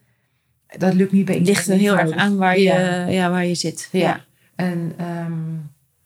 [0.78, 3.08] Dat lukt niet bij het ligt er iedereen heel erg aan waar je, Ja.
[3.08, 3.30] ja.
[3.30, 3.90] waar je zit.
[3.92, 4.26] Ja.
[4.56, 5.54] En, ehm,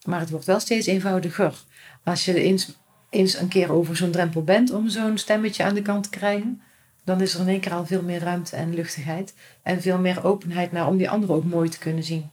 [0.04, 1.54] maar het wordt wel steeds eenvoudiger.
[2.04, 2.78] Als je eens,
[3.10, 6.60] eens een keer over zo'n drempel bent om zo'n stemmetje aan de kant te krijgen,
[7.04, 9.34] dan is er in één keer al veel meer ruimte en luchtigheid.
[9.62, 12.30] En veel meer openheid naar om die anderen ook mooi te kunnen zien.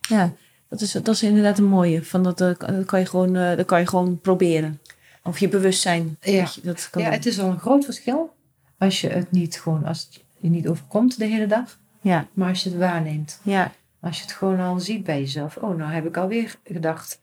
[0.00, 0.32] Ja,
[0.68, 2.04] Dat is, dat is inderdaad een mooie.
[2.04, 4.80] Van dat, eh, dat, kan je gewoon, eh, dat kan je gewoon proberen.
[5.22, 6.16] Of je bewustzijn.
[6.20, 6.40] Ja.
[6.40, 7.16] Dat, je dat kan Ja, doen.
[7.16, 8.34] het is al een groot verschil
[8.78, 12.48] als je het niet gewoon, als het je niet overkomt de hele dag, ja, maar
[12.48, 13.40] als je het waarneemt.
[13.42, 15.56] ja, Als je het gewoon al ziet bij jezelf.
[15.56, 17.20] Oh, nou heb ik alweer gedacht,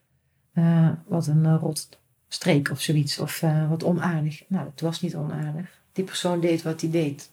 [0.52, 1.88] eh, wat een rot
[2.28, 3.18] streek of zoiets.
[3.18, 4.42] Of wat onaardig.
[4.48, 5.80] Nou, het was niet onaardig.
[5.92, 7.30] Die persoon deed wat hij deed.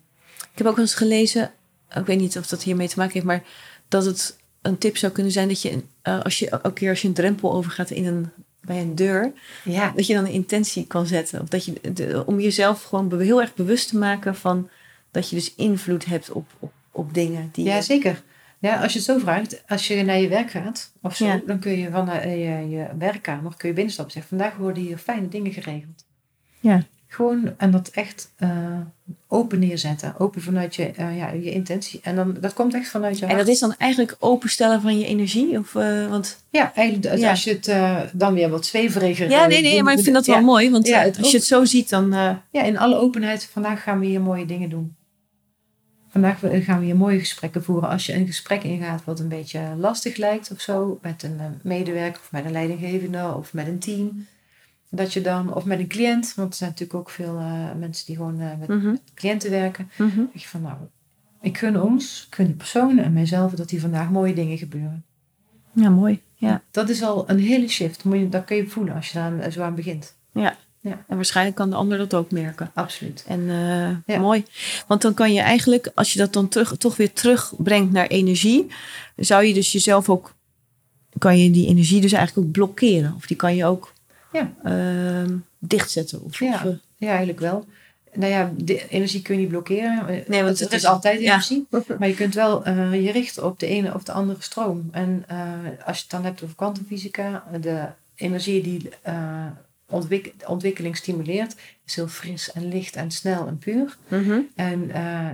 [0.52, 1.52] Ik heb ook eens gelezen,
[1.96, 3.44] ik weet niet of dat hiermee te maken heeft, maar
[3.88, 7.02] dat het een tip zou kunnen zijn dat je, eh, als je elke keer als
[7.02, 8.30] je een drempel overgaat in een,
[8.62, 9.32] bij een deur,
[9.64, 11.42] Ja, dat je dan een intentie kan zetten.
[11.42, 14.70] Of dat je, de- om jezelf gewoon heel erg bewust te maken van
[15.12, 17.50] dat je dus invloed hebt op, op, op dingen.
[17.54, 18.24] Die ja je- zeker.
[18.60, 21.42] Ja, als je het zo vraagt, als je naar je werk gaat of zo, Ja.
[21.46, 24.98] dan kun je van je, je werkkamer kun je binnenstappen en zeggen, vandaag worden hier
[24.98, 26.06] fijne dingen geregeld.
[26.60, 26.84] Ja.
[27.12, 28.78] Gewoon, en dat echt eh,
[29.28, 30.14] open neerzetten.
[30.20, 32.00] Open vanuit je, eh, ja, je intentie.
[32.04, 33.46] En dan, dat komt echt vanuit je En hart.
[33.46, 35.58] dat is dan eigenlijk openstellen van je energie?
[35.60, 37.30] Of, eh, want, Ja, eigenlijk als- Ja.
[37.30, 39.30] als je het dan weer wat zweveriger...
[39.30, 40.70] ja, nee, nee, maar ik vind dat ja, wel mooi.
[40.72, 42.10] Want Ja, als je het zo ziet, dan...
[42.52, 43.44] Ja, in alle openheid.
[43.52, 44.96] Vandaag gaan we hier mooie dingen doen.
[46.10, 47.90] Vandaag gaan we hier mooie gesprekken voeren.
[47.90, 52.22] Als je een gesprek ingaat wat een beetje lastig lijkt of zo, met een medewerker
[52.22, 54.26] of met een leidinggevende of met een team,
[54.90, 58.06] dat je dan, of met een cliënt, want er zijn natuurlijk ook veel eh, mensen
[58.06, 59.90] die gewoon eh, met mhm, cliënten werken.
[59.98, 60.18] mhm.
[60.34, 60.76] Dat je van nou,
[61.42, 65.04] ik gun ons, ik gun die persoon en mijzelf dat hier vandaag mooie dingen gebeuren.
[65.74, 66.22] Ja, mooi.
[66.36, 66.62] Ja.
[66.72, 68.04] Dat is al een hele shift.
[68.04, 70.16] Moet je, dat kun je voelen als je daar aan- zo aan begint.
[70.82, 72.72] En waarschijnlijk kan de ander dat ook merken.
[72.74, 73.24] Absoluut.
[73.28, 74.20] En eh, Ja.
[74.20, 74.46] mooi.
[74.88, 78.68] Want dan kan je eigenlijk, als je dat dan terug, toch weer terugbrengt naar energie,
[79.16, 80.34] zou je dus jezelf ook,
[81.18, 83.14] kan je die energie dus eigenlijk ook blokkeren.
[83.16, 83.94] Of die kan je ook
[84.32, 84.54] Ja.
[84.64, 86.24] ehm, dichtzetten.
[86.24, 86.54] Of, Ja.
[86.54, 87.66] of, eh, Ja, eigenlijk wel.
[88.14, 90.24] Nou ja, de energie kun je niet blokkeren.
[90.28, 91.32] Nee, want het, is- altijd ja.
[91.32, 91.68] energie.
[92.00, 94.90] Maar je kunt wel eh, je richten op de ene of de andere stroom.
[94.92, 95.38] En eh,
[95.86, 99.46] als je het dan hebt over kwantumfysica, de energie die eh,
[99.90, 101.56] ontwik- ontwikkeling stimuleert,
[101.86, 103.98] is heel fris en licht en snel en puur.
[104.08, 104.40] mhm.
[104.56, 105.28] En eh,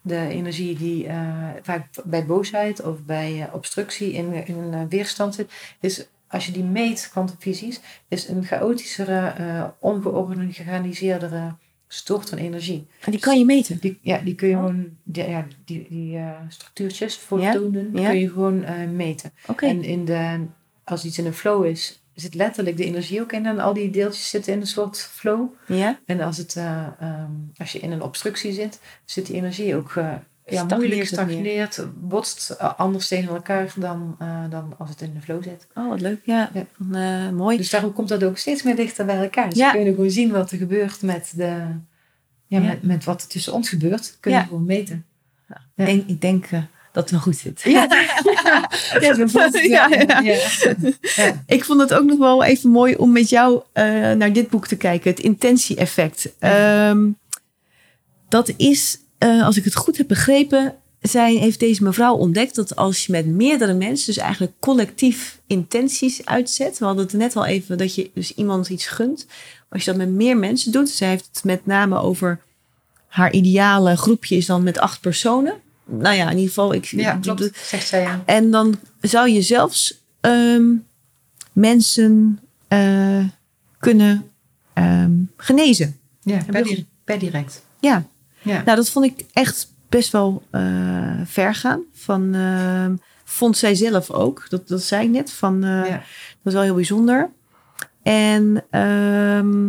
[0.00, 4.80] de energie die eh, vaak bij boosheid of bij eh, obstructie in, in een eh,
[4.88, 5.50] weerstand zit,
[5.80, 11.54] is als je die meet, kwantumfysisch, is een chaotischere, eh ongeorganiseerdere
[11.88, 12.86] stort van energie.
[13.00, 13.78] En die kan je meten.
[13.80, 18.08] Die, ja, die kun je gewoon, die, ja, die, die eh, structuurtjes, fotonen, Ja, ja.
[18.08, 19.32] kun je gewoon eh, meten.
[19.56, 20.46] En in de,
[20.84, 23.46] als iets in een flow is, zit letterlijk de energie ook in.
[23.46, 25.52] En al die deeltjes zitten in een soort flow.
[25.66, 25.98] Ja?
[26.06, 29.94] En als, het, eh, ehm, als je in een obstructie zit, zit die energie ook
[30.46, 35.20] ja, moeilijk, stagneert, botst eh, anders tegen elkaar dan, eh, dan als het in de
[35.20, 35.66] flow zit.
[35.74, 36.20] Oh, wat leuk.
[36.24, 36.50] Ja,
[36.92, 37.56] eh, mooi.
[37.56, 39.48] Dus daarom komt dat ook steeds meer dichter bij elkaar.
[39.48, 39.70] Dus Ja.
[39.70, 41.44] we kunnen gewoon zien wat er gebeurt met, de,
[42.46, 42.60] ja, Ja.
[42.60, 44.16] Met, met wat er tussen ons gebeurt.
[44.20, 45.04] Kunnen we gewoon meten.
[45.48, 45.56] Ja.
[45.76, 46.48] Ik denk, ik denk
[46.92, 47.62] dat het wel goed zit.
[47.70, 47.88] Ja.
[51.46, 53.62] Ik vond het ook nog wel even mooi om met jou
[54.16, 55.10] naar dit boek te kijken.
[55.10, 56.32] Het intentie-effect.
[56.38, 57.08] Ehm,
[58.28, 62.76] dat is, eh, als ik het goed heb begrepen, zij heeft deze mevrouw ontdekt dat
[62.76, 66.78] als je met meerdere mensen, dus eigenlijk collectief intenties uitzet.
[66.78, 69.26] We hadden het net al even dat je dus iemand iets gunt.
[69.68, 70.88] Als je dat met meer mensen doet.
[70.88, 72.40] Zij heeft het met name over
[73.06, 75.54] haar ideale groepje is dan met acht personen.
[75.84, 76.74] Nou ja, in ieder geval.
[76.74, 77.50] Ik, ja, klopt.
[77.66, 78.22] Zegt zij ja.
[78.26, 80.64] en dan zou je zelfs ehm,
[81.52, 83.24] mensen eh,
[83.78, 84.30] kunnen
[84.72, 85.98] ehm, genezen.
[86.22, 87.62] Ja, per, per direct.
[87.80, 88.06] Ja,
[88.42, 88.62] Ja.
[88.64, 90.62] nou dat vond ik echt best wel eh,
[91.24, 91.82] ver gaan.
[91.92, 95.32] Van, ehm, vond zij zelf ook, dat, dat zei ik net.
[95.32, 95.96] Van, eh, Ja.
[95.96, 97.30] Dat was wel heel bijzonder.
[98.02, 99.64] En ehm,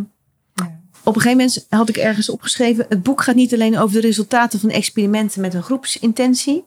[0.54, 0.80] Ja.
[1.04, 4.08] op een gegeven moment had ik ergens opgeschreven: het boek gaat niet alleen over de
[4.08, 6.64] resultaten van experimenten met een groepsintentie.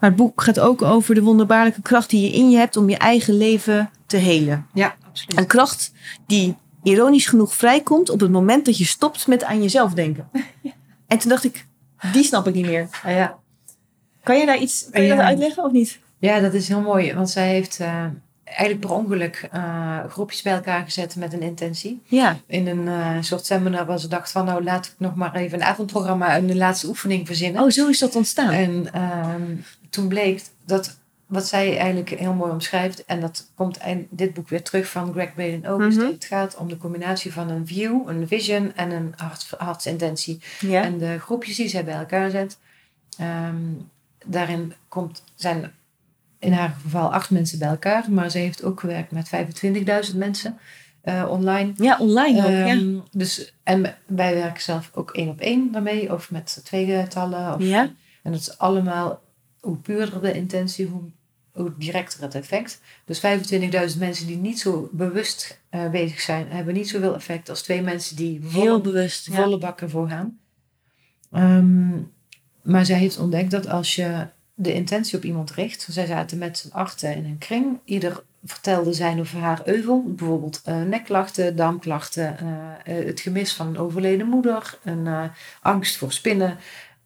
[0.00, 2.88] Maar het boek gaat ook over de wonderbaarlijke kracht die je in je hebt om
[2.88, 4.66] je eigen leven te helen.
[4.74, 5.38] ja, absoluut.
[5.38, 5.92] Een kracht
[6.26, 10.28] die ironisch genoeg vrijkomt op het moment dat je stopt met aan jezelf denken.
[11.12, 11.66] En toen dacht ik,
[12.12, 12.88] die snap ik niet meer.
[13.04, 13.38] Ah, ja.
[14.22, 15.16] Kan je daar iets kan je Ja.
[15.16, 15.98] dat uitleggen of niet?
[16.18, 17.14] Ja, dat is heel mooi.
[17.14, 18.04] Want zij heeft eh,
[18.44, 22.02] eigenlijk per ongeluk eh, groepjes bij elkaar gezet met een intentie.
[22.04, 25.34] Ja, In een eh, soort seminar waar ze dacht van nou laat ik nog maar
[25.34, 27.62] even een avondprogramma en de laatste oefening verzinnen.
[27.62, 28.50] oh, zo is dat ontstaan.
[28.50, 29.56] En ehm,
[29.90, 30.96] toen bleek dat
[31.32, 35.12] wat zij eigenlijk heel mooi omschrijft, en dat komt in dit boek weer terug van
[35.12, 35.98] Greg Braden ook, Mhm.
[35.98, 40.40] dat het gaat om de combinatie van een view, een vision en een hart, hartsintentie.
[40.82, 42.58] En de groepjes die zij bij elkaar zet,
[43.18, 43.56] ehm,
[44.26, 45.72] daarin komt, zijn
[46.38, 50.58] in haar geval acht mensen bij elkaar, maar ze heeft ook gewerkt met 25.000 mensen
[51.02, 51.72] eh, online.
[51.76, 52.50] ja, online ook.
[52.50, 52.66] ja.
[52.66, 57.54] Ehm, dus, en wij werken zelf ook één op één daarmee, of met twee getallen.
[57.54, 57.90] Of, Ja.
[58.22, 59.20] En dat is allemaal,
[59.60, 61.02] hoe puurder de intentie, hoe
[61.52, 62.80] hoe directer het effect.
[63.04, 63.20] Dus
[63.92, 67.82] 25.000 mensen die niet zo bewust eh, bezig zijn, hebben niet zoveel effect als twee
[67.82, 69.26] mensen die volle, Heel bewust.
[69.32, 69.58] Ja.
[69.58, 70.38] bakken voor gaan.
[71.32, 71.90] Ehm,
[72.62, 76.58] maar zij heeft ontdekt dat als je de intentie op iemand richt, zij zaten met
[76.58, 82.38] z'n achten in een kring, ieder vertelde zijn of haar euvel, bijvoorbeeld eh, nekklachten, darmklachten,
[82.38, 85.30] eh, het gemis van een overleden moeder, een
[85.60, 86.58] angst voor spinnen,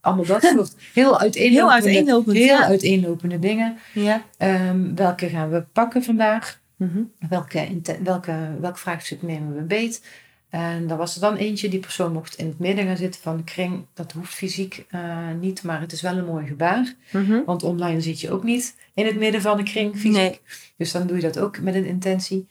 [0.06, 2.64] allemaal dat soort heel uiteenlopende, Heel uiteenlopend, heel ja.
[2.64, 3.76] uiteenlopende dingen.
[3.92, 4.22] Ja.
[4.36, 6.60] Ehm, welke gaan we pakken vandaag?
[6.76, 7.02] Mhm.
[7.28, 10.02] Welke, welke, welk vraagstuk nemen we beet?
[10.48, 13.36] En daar was er dan eentje, die persoon mocht in het midden gaan zitten van
[13.36, 13.84] de kring.
[13.94, 16.94] Dat hoeft fysiek eh, niet, maar het is wel een mooi gebaar.
[17.12, 17.44] Mhm.
[17.44, 20.12] Want online zit je ook niet in het midden van de kring fysiek.
[20.12, 20.40] Nee.
[20.76, 22.48] Dus dan doe je dat ook met een intentie.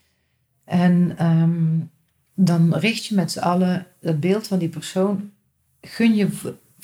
[0.65, 1.77] En ehm,
[2.35, 5.31] dan richt je met z'n allen het beeld van die persoon.
[5.81, 6.27] Gun je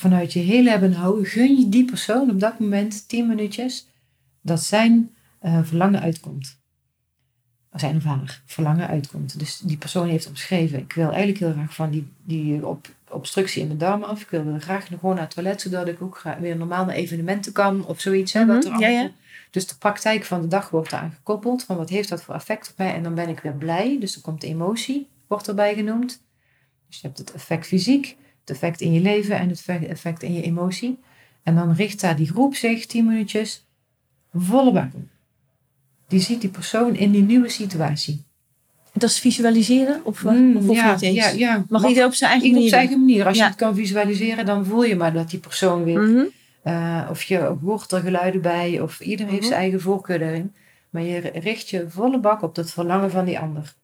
[0.02, 3.86] vanuit je hele hebben en houden, gun je die persoon op dat moment tien minuutjes
[4.40, 6.60] dat zijn eh, verlangen uitkomt.
[7.72, 9.38] Zijn of haar verlangen uitkomt.
[9.38, 13.62] Dus die persoon heeft omschreven: Ik wil eigenlijk heel graag van die, die op, obstructie
[13.62, 14.20] in de darmen af.
[14.20, 17.52] Ik wil graag nog gewoon naar het toilet, zodat ik ook weer normaal naar evenementen
[17.52, 18.34] kan of zoiets.
[18.34, 19.10] Er Mhm, ja, ja.
[19.50, 21.64] Dus de praktijk van de dag wordt eraan gekoppeld.
[21.64, 22.94] Van wat heeft dat voor effect op mij?
[22.94, 23.96] En dan ben ik weer blij.
[24.00, 26.22] Dus dan komt de emotie, wordt erbij genoemd.
[26.88, 30.32] Dus je hebt het effect fysiek, het effect in je leven en het effect in
[30.34, 30.98] je emotie.
[31.42, 33.66] En dan richt daar die groep zich tien minuutjes
[34.34, 35.02] volle bak op.
[36.08, 38.24] Die ziet die persoon in die nieuwe situatie.
[38.92, 40.04] Dat is visualiseren?
[40.04, 41.16] Of, eh, Mm, of, of ja, niet eens?
[41.16, 41.64] ja, ja.
[41.68, 43.26] Mag ieder op zijn eigen Ieder op manier zijn eigen manier.
[43.26, 46.00] Als je het kan visualiseren, dan voel je maar dat die persoon weer?
[46.00, 46.24] Mhm.
[46.62, 49.48] eh, of je hoort er geluiden bij, of ieder heeft Mhm.
[49.48, 50.54] zijn eigen voorkeur daarin.
[50.90, 53.74] Maar je richt je volle bak op het verlangen van die ander.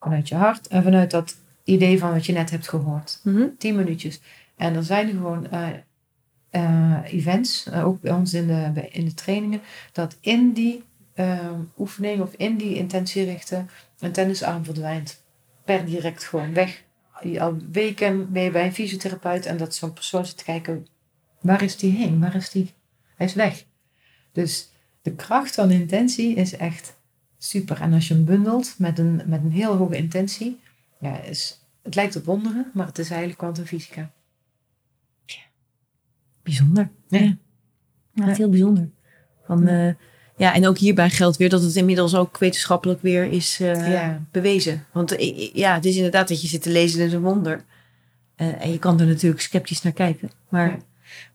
[0.00, 3.20] Vanuit je hart en vanuit dat idee van wat je net hebt gehoord.
[3.22, 3.46] Mhm.
[3.58, 4.20] Tien minuutjes.
[4.56, 5.68] En er zijn er gewoon eh,
[6.50, 9.60] eh, events, eh, ook bij ons in de, in de trainingen,
[9.92, 10.82] dat in die
[11.14, 15.22] eh, oefening of in die intentie richten een tennisarm verdwijnt.
[15.64, 16.82] Per direct gewoon weg.
[17.38, 20.86] Al weken ben je bij een fysiotherapeut en dat zo'n persoon zit te kijken,
[21.40, 22.20] waar is die heen?
[22.20, 22.72] Waar is die?
[23.16, 23.64] Hij is weg.
[24.32, 24.70] Dus
[25.02, 26.96] de kracht van intentie is echt
[27.38, 27.80] super.
[27.80, 30.60] En als je hem bundelt met een, met een heel hoge intentie,
[31.02, 34.10] ja, is, het lijkt op wonderen, maar het is eigenlijk kwantumfysica.
[36.42, 36.90] Bijzonder.
[37.08, 37.18] Ja.
[37.18, 37.36] Ja.
[38.14, 38.88] Ja, het is heel bijzonder.
[39.46, 39.94] Van, eh,
[40.36, 44.22] ja, en ook hierbij geldt weer dat het inmiddels ook wetenschappelijk weer is eh, Ja.
[44.30, 44.84] bewezen.
[44.92, 47.64] Want eh, ja, het is inderdaad dat je zit te lezen, dat is een wonder.
[48.36, 50.30] En je kan er natuurlijk sceptisch naar kijken.
[50.48, 50.76] Maar Ja.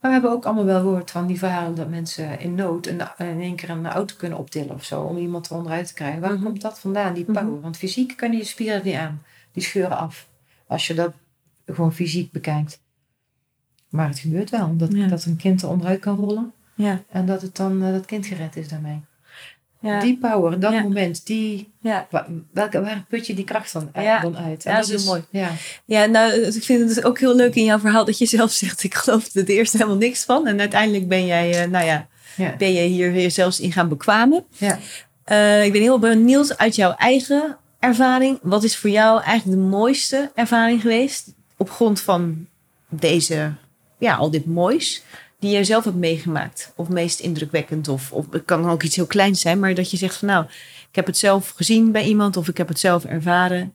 [0.00, 3.40] we hebben ook allemaal wel gehoord van die verhalen dat mensen in nood een, in
[3.40, 6.20] één keer een auto kunnen optillen of zo, om iemand er onderuit te krijgen.
[6.20, 6.42] Waar Mhm.
[6.44, 7.32] komt dat vandaan, die Mhm.
[7.32, 7.60] power?
[7.60, 9.22] Want fysiek kunnen je spieren niet aan.
[9.58, 10.28] Die scheuren af.
[10.66, 11.12] Als je dat
[11.66, 12.80] gewoon fysiek bekijkt.
[13.88, 15.06] Maar het gebeurt wel, dat, Ja.
[15.06, 18.26] dat een kind er onderuit kan rollen ja, en dat het dan eh, dat kind
[18.26, 19.00] gered is daarmee.
[19.80, 20.82] ja, Die power, dat Ja.
[20.82, 22.06] moment, die, ja.
[22.10, 23.90] wa- welke, waar put je die kracht dan,
[24.22, 24.62] dan uit?
[24.62, 25.24] Ja, dat is heel mooi.
[25.30, 25.50] Ja,
[25.84, 28.50] ja, nou, ik vind het dus ook heel leuk in jouw verhaal dat je zelf
[28.62, 30.46] zegt, ik geloofde er eerst helemaal niks van.
[30.46, 32.06] En uiteindelijk ben jij, eh, nou ja,
[32.58, 34.44] ben je hier weer zelfs in gaan bekwamen.
[34.58, 34.78] ja.
[35.24, 38.38] Eh, ik ben heel benieuwd uit jouw eigen ervaring.
[38.42, 42.46] Wat is voor jou eigenlijk de mooiste ervaring geweest op grond van
[42.88, 43.52] deze,
[43.98, 45.02] ja, al dit moois
[45.38, 46.72] die je zelf hebt meegemaakt?
[46.76, 47.88] Of meest indrukwekkend?
[47.88, 50.44] Of, of het kan ook iets heel kleins zijn, maar dat je zegt van nou,
[50.90, 53.72] ik heb het zelf gezien bij iemand of ik heb het zelf ervaren.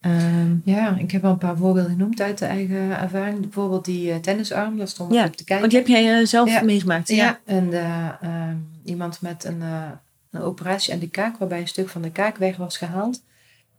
[0.00, 3.40] Ehm, Ja, ik heb al een paar voorbeelden genoemd uit de eigen ervaring.
[3.40, 5.58] Bijvoorbeeld die eh, tennisarm, daar stond ik Ja, op te kijken.
[5.58, 6.62] want die heb jij eh, zelf Ja.
[6.62, 7.08] meegemaakt.
[7.08, 9.62] Ja, en eh, ehm, iemand met een,
[10.30, 13.22] een operatie aan de kaak, waarbij een stuk van de kaak weg was gehaald.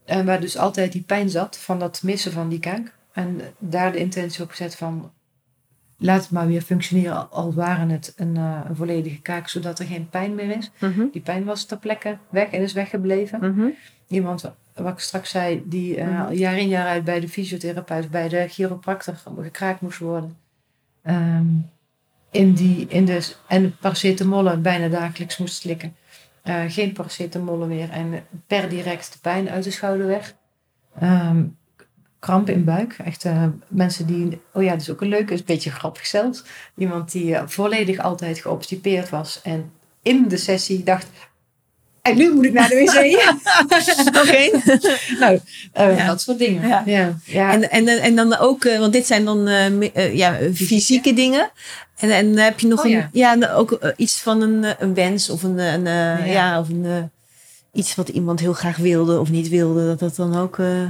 [0.06, 2.93] En waar dus altijd die pijn zat van dat missen van die kaak.
[3.12, 5.12] En daar de intentie op gezet van,
[5.97, 9.86] laat het maar weer functioneren al- waren het een, eh, een volledige kaak, zodat er
[9.86, 10.72] geen pijn meer is.
[10.80, 13.39] Mhm, Die pijn was ter plekke weg en is weggebleven.
[13.54, 13.68] mhm.
[14.08, 18.10] Iemand, wa- wat ik straks zei, die al jaar in jaar uit bij de fysiotherapeut,
[18.12, 20.38] bij de chiropractor gekraakt moest worden.
[21.04, 21.45] Ehm,
[22.32, 25.95] in die, in de, en paracetamollen bijna dagelijks moest slikken.
[26.42, 30.36] Eh, geen paracetamollen meer en per direct de pijn uit de schouder weg.
[31.00, 31.44] Ehm,
[32.20, 32.98] krampen in buik.
[33.04, 36.06] Echt eh, mensen die, oh ja, dat is ook een leuke, is een beetje grappig
[36.06, 36.44] zelfs.
[36.78, 39.72] Iemand die eh, volledig altijd geobstipeerd was en
[40.02, 41.08] in de sessie dacht,
[42.02, 42.97] en nu moet ik naar de wc.
[44.24, 44.50] Oké.
[45.20, 45.39] nou,
[45.74, 46.06] eh, Ja.
[46.08, 46.68] dat soort dingen.
[46.68, 46.84] Ja.
[46.86, 47.52] Ja, ja.
[47.54, 51.50] En, en, en dan ook, eh, want dit zijn dan eh, ja, fysieke dingen.
[51.97, 53.36] En, en heb je nog Oh, een, ja.
[53.38, 56.26] ja, ook iets van een, een wens of een, een eh, Ja.
[56.26, 56.60] ja.
[56.60, 57.12] of een,
[57.74, 60.60] iets wat iemand heel graag wilde of niet wilde, dat dat dan ook.
[60.60, 60.89] eh,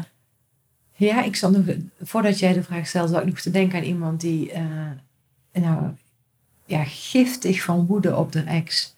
[0.96, 1.64] Ja, ik zal nog,
[2.02, 4.62] voordat jij de vraag stelt, zou ik nog te denken aan iemand die, eh,
[5.54, 5.82] nou,
[6.66, 8.96] ja, giftig van woede op de ex.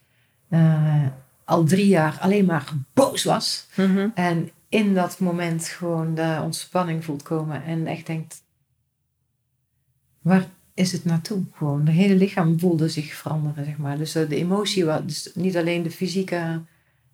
[1.45, 3.67] Al drie jaar alleen maar boos was.
[3.75, 4.07] Mhm.
[4.13, 7.63] En in dat moment gewoon de ontspanning voelt komen.
[7.63, 8.43] En echt denkt,
[10.21, 11.43] waar is het naartoe?
[11.53, 13.97] Gewoon, de hele lichaam voelde zich veranderen, zeg maar.
[13.97, 16.61] Dus eh, de emotie, dus niet alleen de fysieke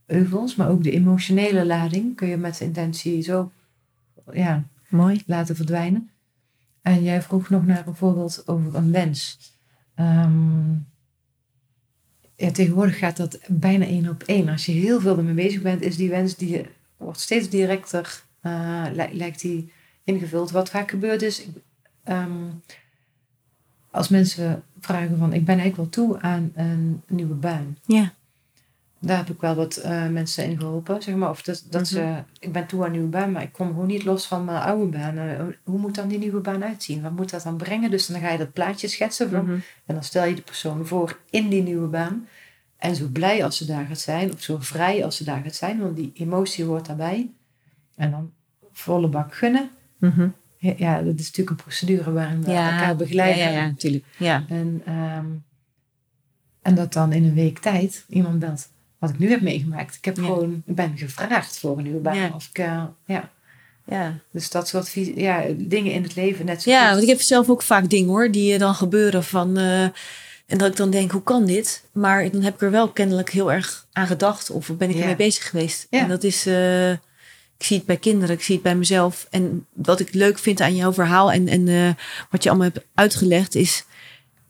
[0.06, 3.52] heuvels, maar ook de emotionele lading kun je met intentie zo
[4.34, 5.24] ja, Mooi.
[5.26, 6.10] laten verdwijnen.
[6.82, 9.38] En jij vroeg nog naar een voorbeeld over een wens.
[9.96, 10.74] Ehm,
[12.38, 14.50] ja, tegenwoordig gaat dat bijna één op één.
[14.50, 16.66] Als je heel veel ermee bezig bent, is die wens die
[16.98, 19.72] wordt steeds directer, eh, li- lijkt die
[20.04, 20.52] ingevuld.
[20.52, 21.48] Wat vaak gebeurt is,
[22.04, 22.32] ehm,
[23.92, 27.78] als mensen vragen van, ik ben eigenlijk wel toe aan een nieuwe baan.
[27.86, 28.14] Ja.
[29.08, 31.30] Daar heb ik wel wat eh, mensen in geholpen, zeg maar.
[31.30, 33.88] Of dat, dat ze, ik ben toe aan een nieuwe baan, maar ik kom gewoon
[33.88, 35.18] niet los van mijn oude baan.
[35.18, 37.02] Eh, hoe moet dan die nieuwe baan uitzien?
[37.02, 37.92] Wat moet dat dan brengen?
[37.92, 39.52] Dus dan ga je dat plaatje schetsen van, Mhm.
[39.86, 42.28] en dan stel je de persoon voor in die nieuwe baan.
[42.78, 45.56] En zo blij als ze daar gaat zijn, of zo vrij als ze daar gaat
[45.56, 47.32] zijn, want die emotie hoort daarbij.
[47.96, 48.32] En dan
[48.72, 49.70] volle bak gunnen.
[49.98, 50.28] Mhm.
[50.58, 52.72] Ja, Ja, dat is natuurlijk een procedure waarin we Ja.
[52.72, 53.44] elkaar begeleiden.
[53.44, 54.06] Ja, ja, ja, natuurlijk.
[54.18, 54.44] Ja.
[54.50, 55.26] En, ehm,
[56.62, 58.70] en dat dan in een week tijd iemand belt.
[59.00, 59.96] Wat ik nu heb meegemaakt.
[59.96, 60.24] Ik heb Ja.
[60.24, 62.16] gewoon, ik ben gevraagd voor een nieuwe baan.
[62.16, 62.32] Ja.
[62.36, 63.30] Of ik, eh, ja.
[63.86, 64.18] Ja.
[64.32, 66.90] Dus dat soort ja, dingen in het leven net zo ja, goed.
[66.90, 69.58] want ik heb zelf ook vaak dingen hoor, die eh, dan gebeuren van...
[69.58, 69.84] eh,
[70.46, 71.84] en dat ik dan denk, hoe kan dit?
[71.92, 74.50] Maar dan heb ik er wel kennelijk heel erg aan gedacht.
[74.50, 75.88] Of ben ik ermee bezig geweest.
[75.90, 76.00] Ja.
[76.00, 76.48] En dat is...
[77.58, 79.28] ik zie het bij kinderen, ik zie het bij mezelf.
[79.30, 81.96] En wat ik leuk vind aan jouw verhaal en, en
[82.30, 83.86] wat je allemaal hebt uitgelegd is...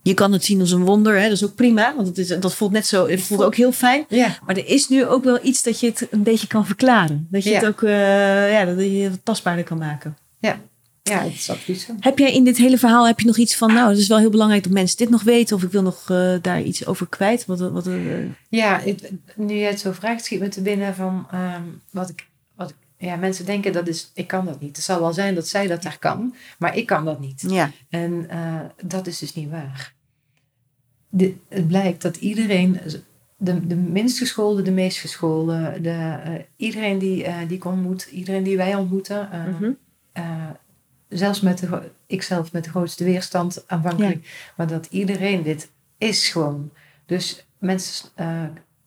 [0.07, 1.23] Je kan het zien als een wonder, hè?
[1.23, 1.93] dat is ook prima.
[1.95, 4.05] Want het is, dat voelt net zo, het voelt ook heel fijn.
[4.09, 7.27] Ja, Maar er is nu ook wel iets dat je het een beetje kan verklaren.
[7.31, 7.55] Dat je Ja.
[7.59, 10.17] het ook eh, ja, dat je het tastbaarder kan maken.
[10.39, 10.59] ja.
[11.03, 11.93] ja, het is absoluut zo.
[11.99, 14.17] Heb jij in dit hele verhaal heb je nog iets van, nou, het is wel
[14.17, 17.07] heel belangrijk dat mensen dit nog weten, of ik wil nog eh, daar iets over
[17.07, 17.45] kwijt?
[17.45, 17.93] Wat, wat, eh,
[18.49, 18.81] Ja,
[19.35, 22.27] nu jij het zo vraagt, schiet me te binnen van ehm, wat ik.
[22.55, 24.75] Wat ik ja, mensen denken dat is, ik kan dat niet.
[24.75, 27.43] Het zal wel zijn dat zij dat daar kan, maar ik kan dat niet.
[27.47, 27.71] ja.
[27.89, 28.29] En
[28.83, 29.93] dat is dus niet waar.
[31.09, 32.79] De, het blijkt dat iedereen,
[33.37, 35.89] de, de minst geschoolde, de meest geschoolde, de,
[36.23, 39.71] eh, iedereen die, eh, die ik ontmoet, iedereen die wij ontmoeten, eh, Mhm.
[41.09, 46.71] zelfs met de, ikzelf met de grootste weerstand aanvankelijk, maar dat iedereen dit is gewoon.
[47.05, 48.09] Dus mensen,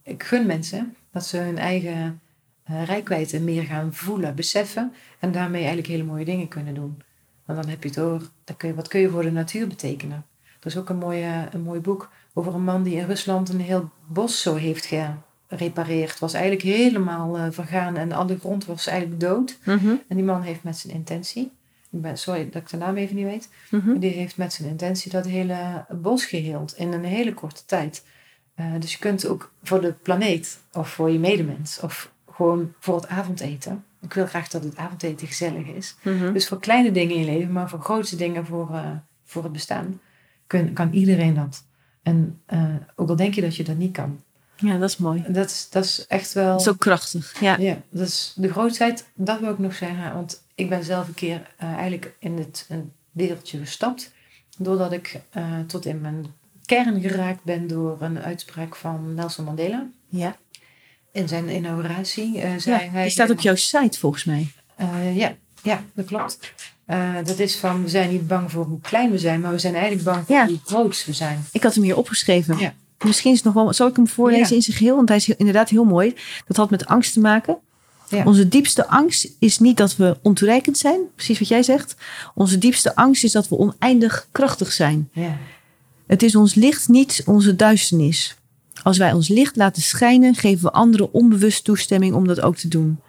[0.02, 2.20] ik gun mensen dat ze hun eigen
[2.64, 7.02] rijkwijde meer gaan voelen, beseffen en daarmee eigenlijk hele mooie dingen kunnen doen.
[7.44, 9.66] Want dan heb je het over, dan kun je, wat kun je voor de natuur
[9.66, 10.24] betekenen?
[10.61, 13.61] Er is ook een, mooie, een mooi boek over een man die in Rusland een
[13.61, 14.88] heel bos zo heeft
[15.48, 16.18] gerepareerd.
[16.18, 19.58] Was eigenlijk helemaal eh, vergaan en alle grond was eigenlijk dood.
[19.64, 19.88] Mhm.
[20.08, 21.42] En die man heeft met zijn intentie,
[21.90, 23.98] ik ben, sorry dat ik de naam even niet weet, Mhm.
[23.98, 28.04] die heeft met zijn intentie dat hele bos geheeld in een hele korte tijd.
[28.54, 32.94] Eh, dus je kunt ook voor de planeet of voor je medemens of gewoon voor
[32.96, 33.84] het avondeten.
[34.00, 35.96] Ik wil graag dat het avondeten gezellig is.
[36.02, 36.32] Mhm.
[36.32, 38.90] Dus voor kleine dingen in je leven, maar voor grootste dingen voor, eh,
[39.24, 40.00] voor het bestaan,
[40.51, 41.64] kun, kan iedereen dat.
[42.03, 44.20] En eh, ook al denk je dat je dat niet kan.
[44.57, 45.24] Ja, dat is mooi.
[45.28, 46.66] Dat is, dat is echt wel...
[46.66, 47.40] Ook krachtig.
[47.40, 47.57] Ja.
[47.59, 50.14] Ja, dat is de grootheid, dat wil ik nog zeggen.
[50.14, 54.12] Want ik ben zelf een keer eh, eigenlijk in het een wereldje gestapt.
[54.59, 56.26] Doordat ik eh, tot in mijn
[56.64, 59.86] kern geraakt ben door een uitspraak van Nelson Mandela.
[60.09, 60.36] Ja.
[61.12, 62.90] In zijn inauguratie zei ja.
[62.90, 63.03] hij...
[63.03, 64.53] Die staat op jouw site volgens mij.
[65.14, 66.52] Ja, ja, dat klopt.
[66.84, 69.58] Eh, dat is van, we zijn niet bang voor hoe klein we zijn, maar we
[69.58, 70.46] zijn eigenlijk bang voor Ja.
[70.46, 71.44] hoe groot we zijn.
[71.52, 72.58] Ik had hem hier opgeschreven.
[72.58, 72.74] Ja.
[73.04, 73.72] Misschien is het nog wel.
[73.72, 74.54] Zal ik hem voorlezen Ja.
[74.54, 74.96] in zijn geheel?
[74.96, 76.14] Want hij is heel- inderdaad heel mooi.
[76.46, 77.56] Dat had met angst te maken.
[78.08, 78.24] Ja.
[78.24, 81.00] Onze diepste angst is niet dat we ontoereikend zijn.
[81.14, 81.94] Precies wat jij zegt.
[82.34, 85.08] Onze diepste angst is dat we oneindig krachtig zijn.
[85.12, 85.36] Ja,
[86.06, 88.36] Het is ons licht niet onze duisternis.
[88.82, 92.68] Als wij ons licht laten schijnen, geven we anderen onbewust toestemming om dat ook te
[92.68, 93.00] doen.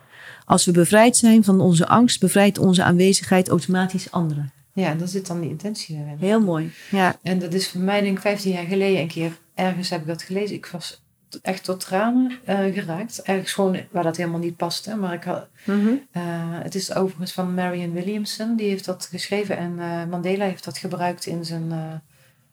[0.51, 4.51] Als we bevrijd zijn van onze angst, bevrijdt onze aanwezigheid automatisch anderen.
[4.73, 6.15] ja daar zit dan die intentie in.
[6.19, 6.71] Heel mooi.
[6.91, 7.15] Ja.
[7.23, 10.07] En dat is voor mij denk ik 15 jaar geleden een keer ergens heb ik
[10.07, 10.55] dat gelezen.
[10.55, 11.01] Ik was
[11.41, 13.21] echt tot tranen eh, geraakt.
[13.21, 14.95] Ergens gewoon waar dat helemaal niet paste.
[14.95, 15.87] Maar ik had, Mhm.
[16.11, 16.21] eh,
[16.63, 18.55] het is overigens van Marion Williamson.
[18.55, 19.57] Die heeft dat geschreven.
[19.57, 21.71] En eh, Mandela heeft dat gebruikt in zijn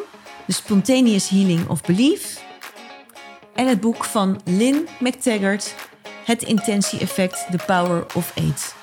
[0.47, 2.43] The Spontaneous Healing of Belief.
[3.53, 5.75] En het boek van Lynn McTaggart,
[6.25, 8.75] Het Intentie-effect, The Power of Eight.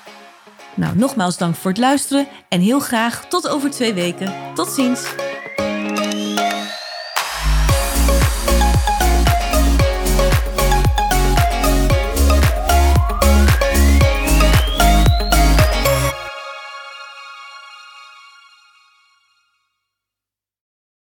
[0.75, 4.33] Nou, nogmaals dank voor het luisteren en heel graag tot over twee weken.
[4.53, 5.15] Tot ziens!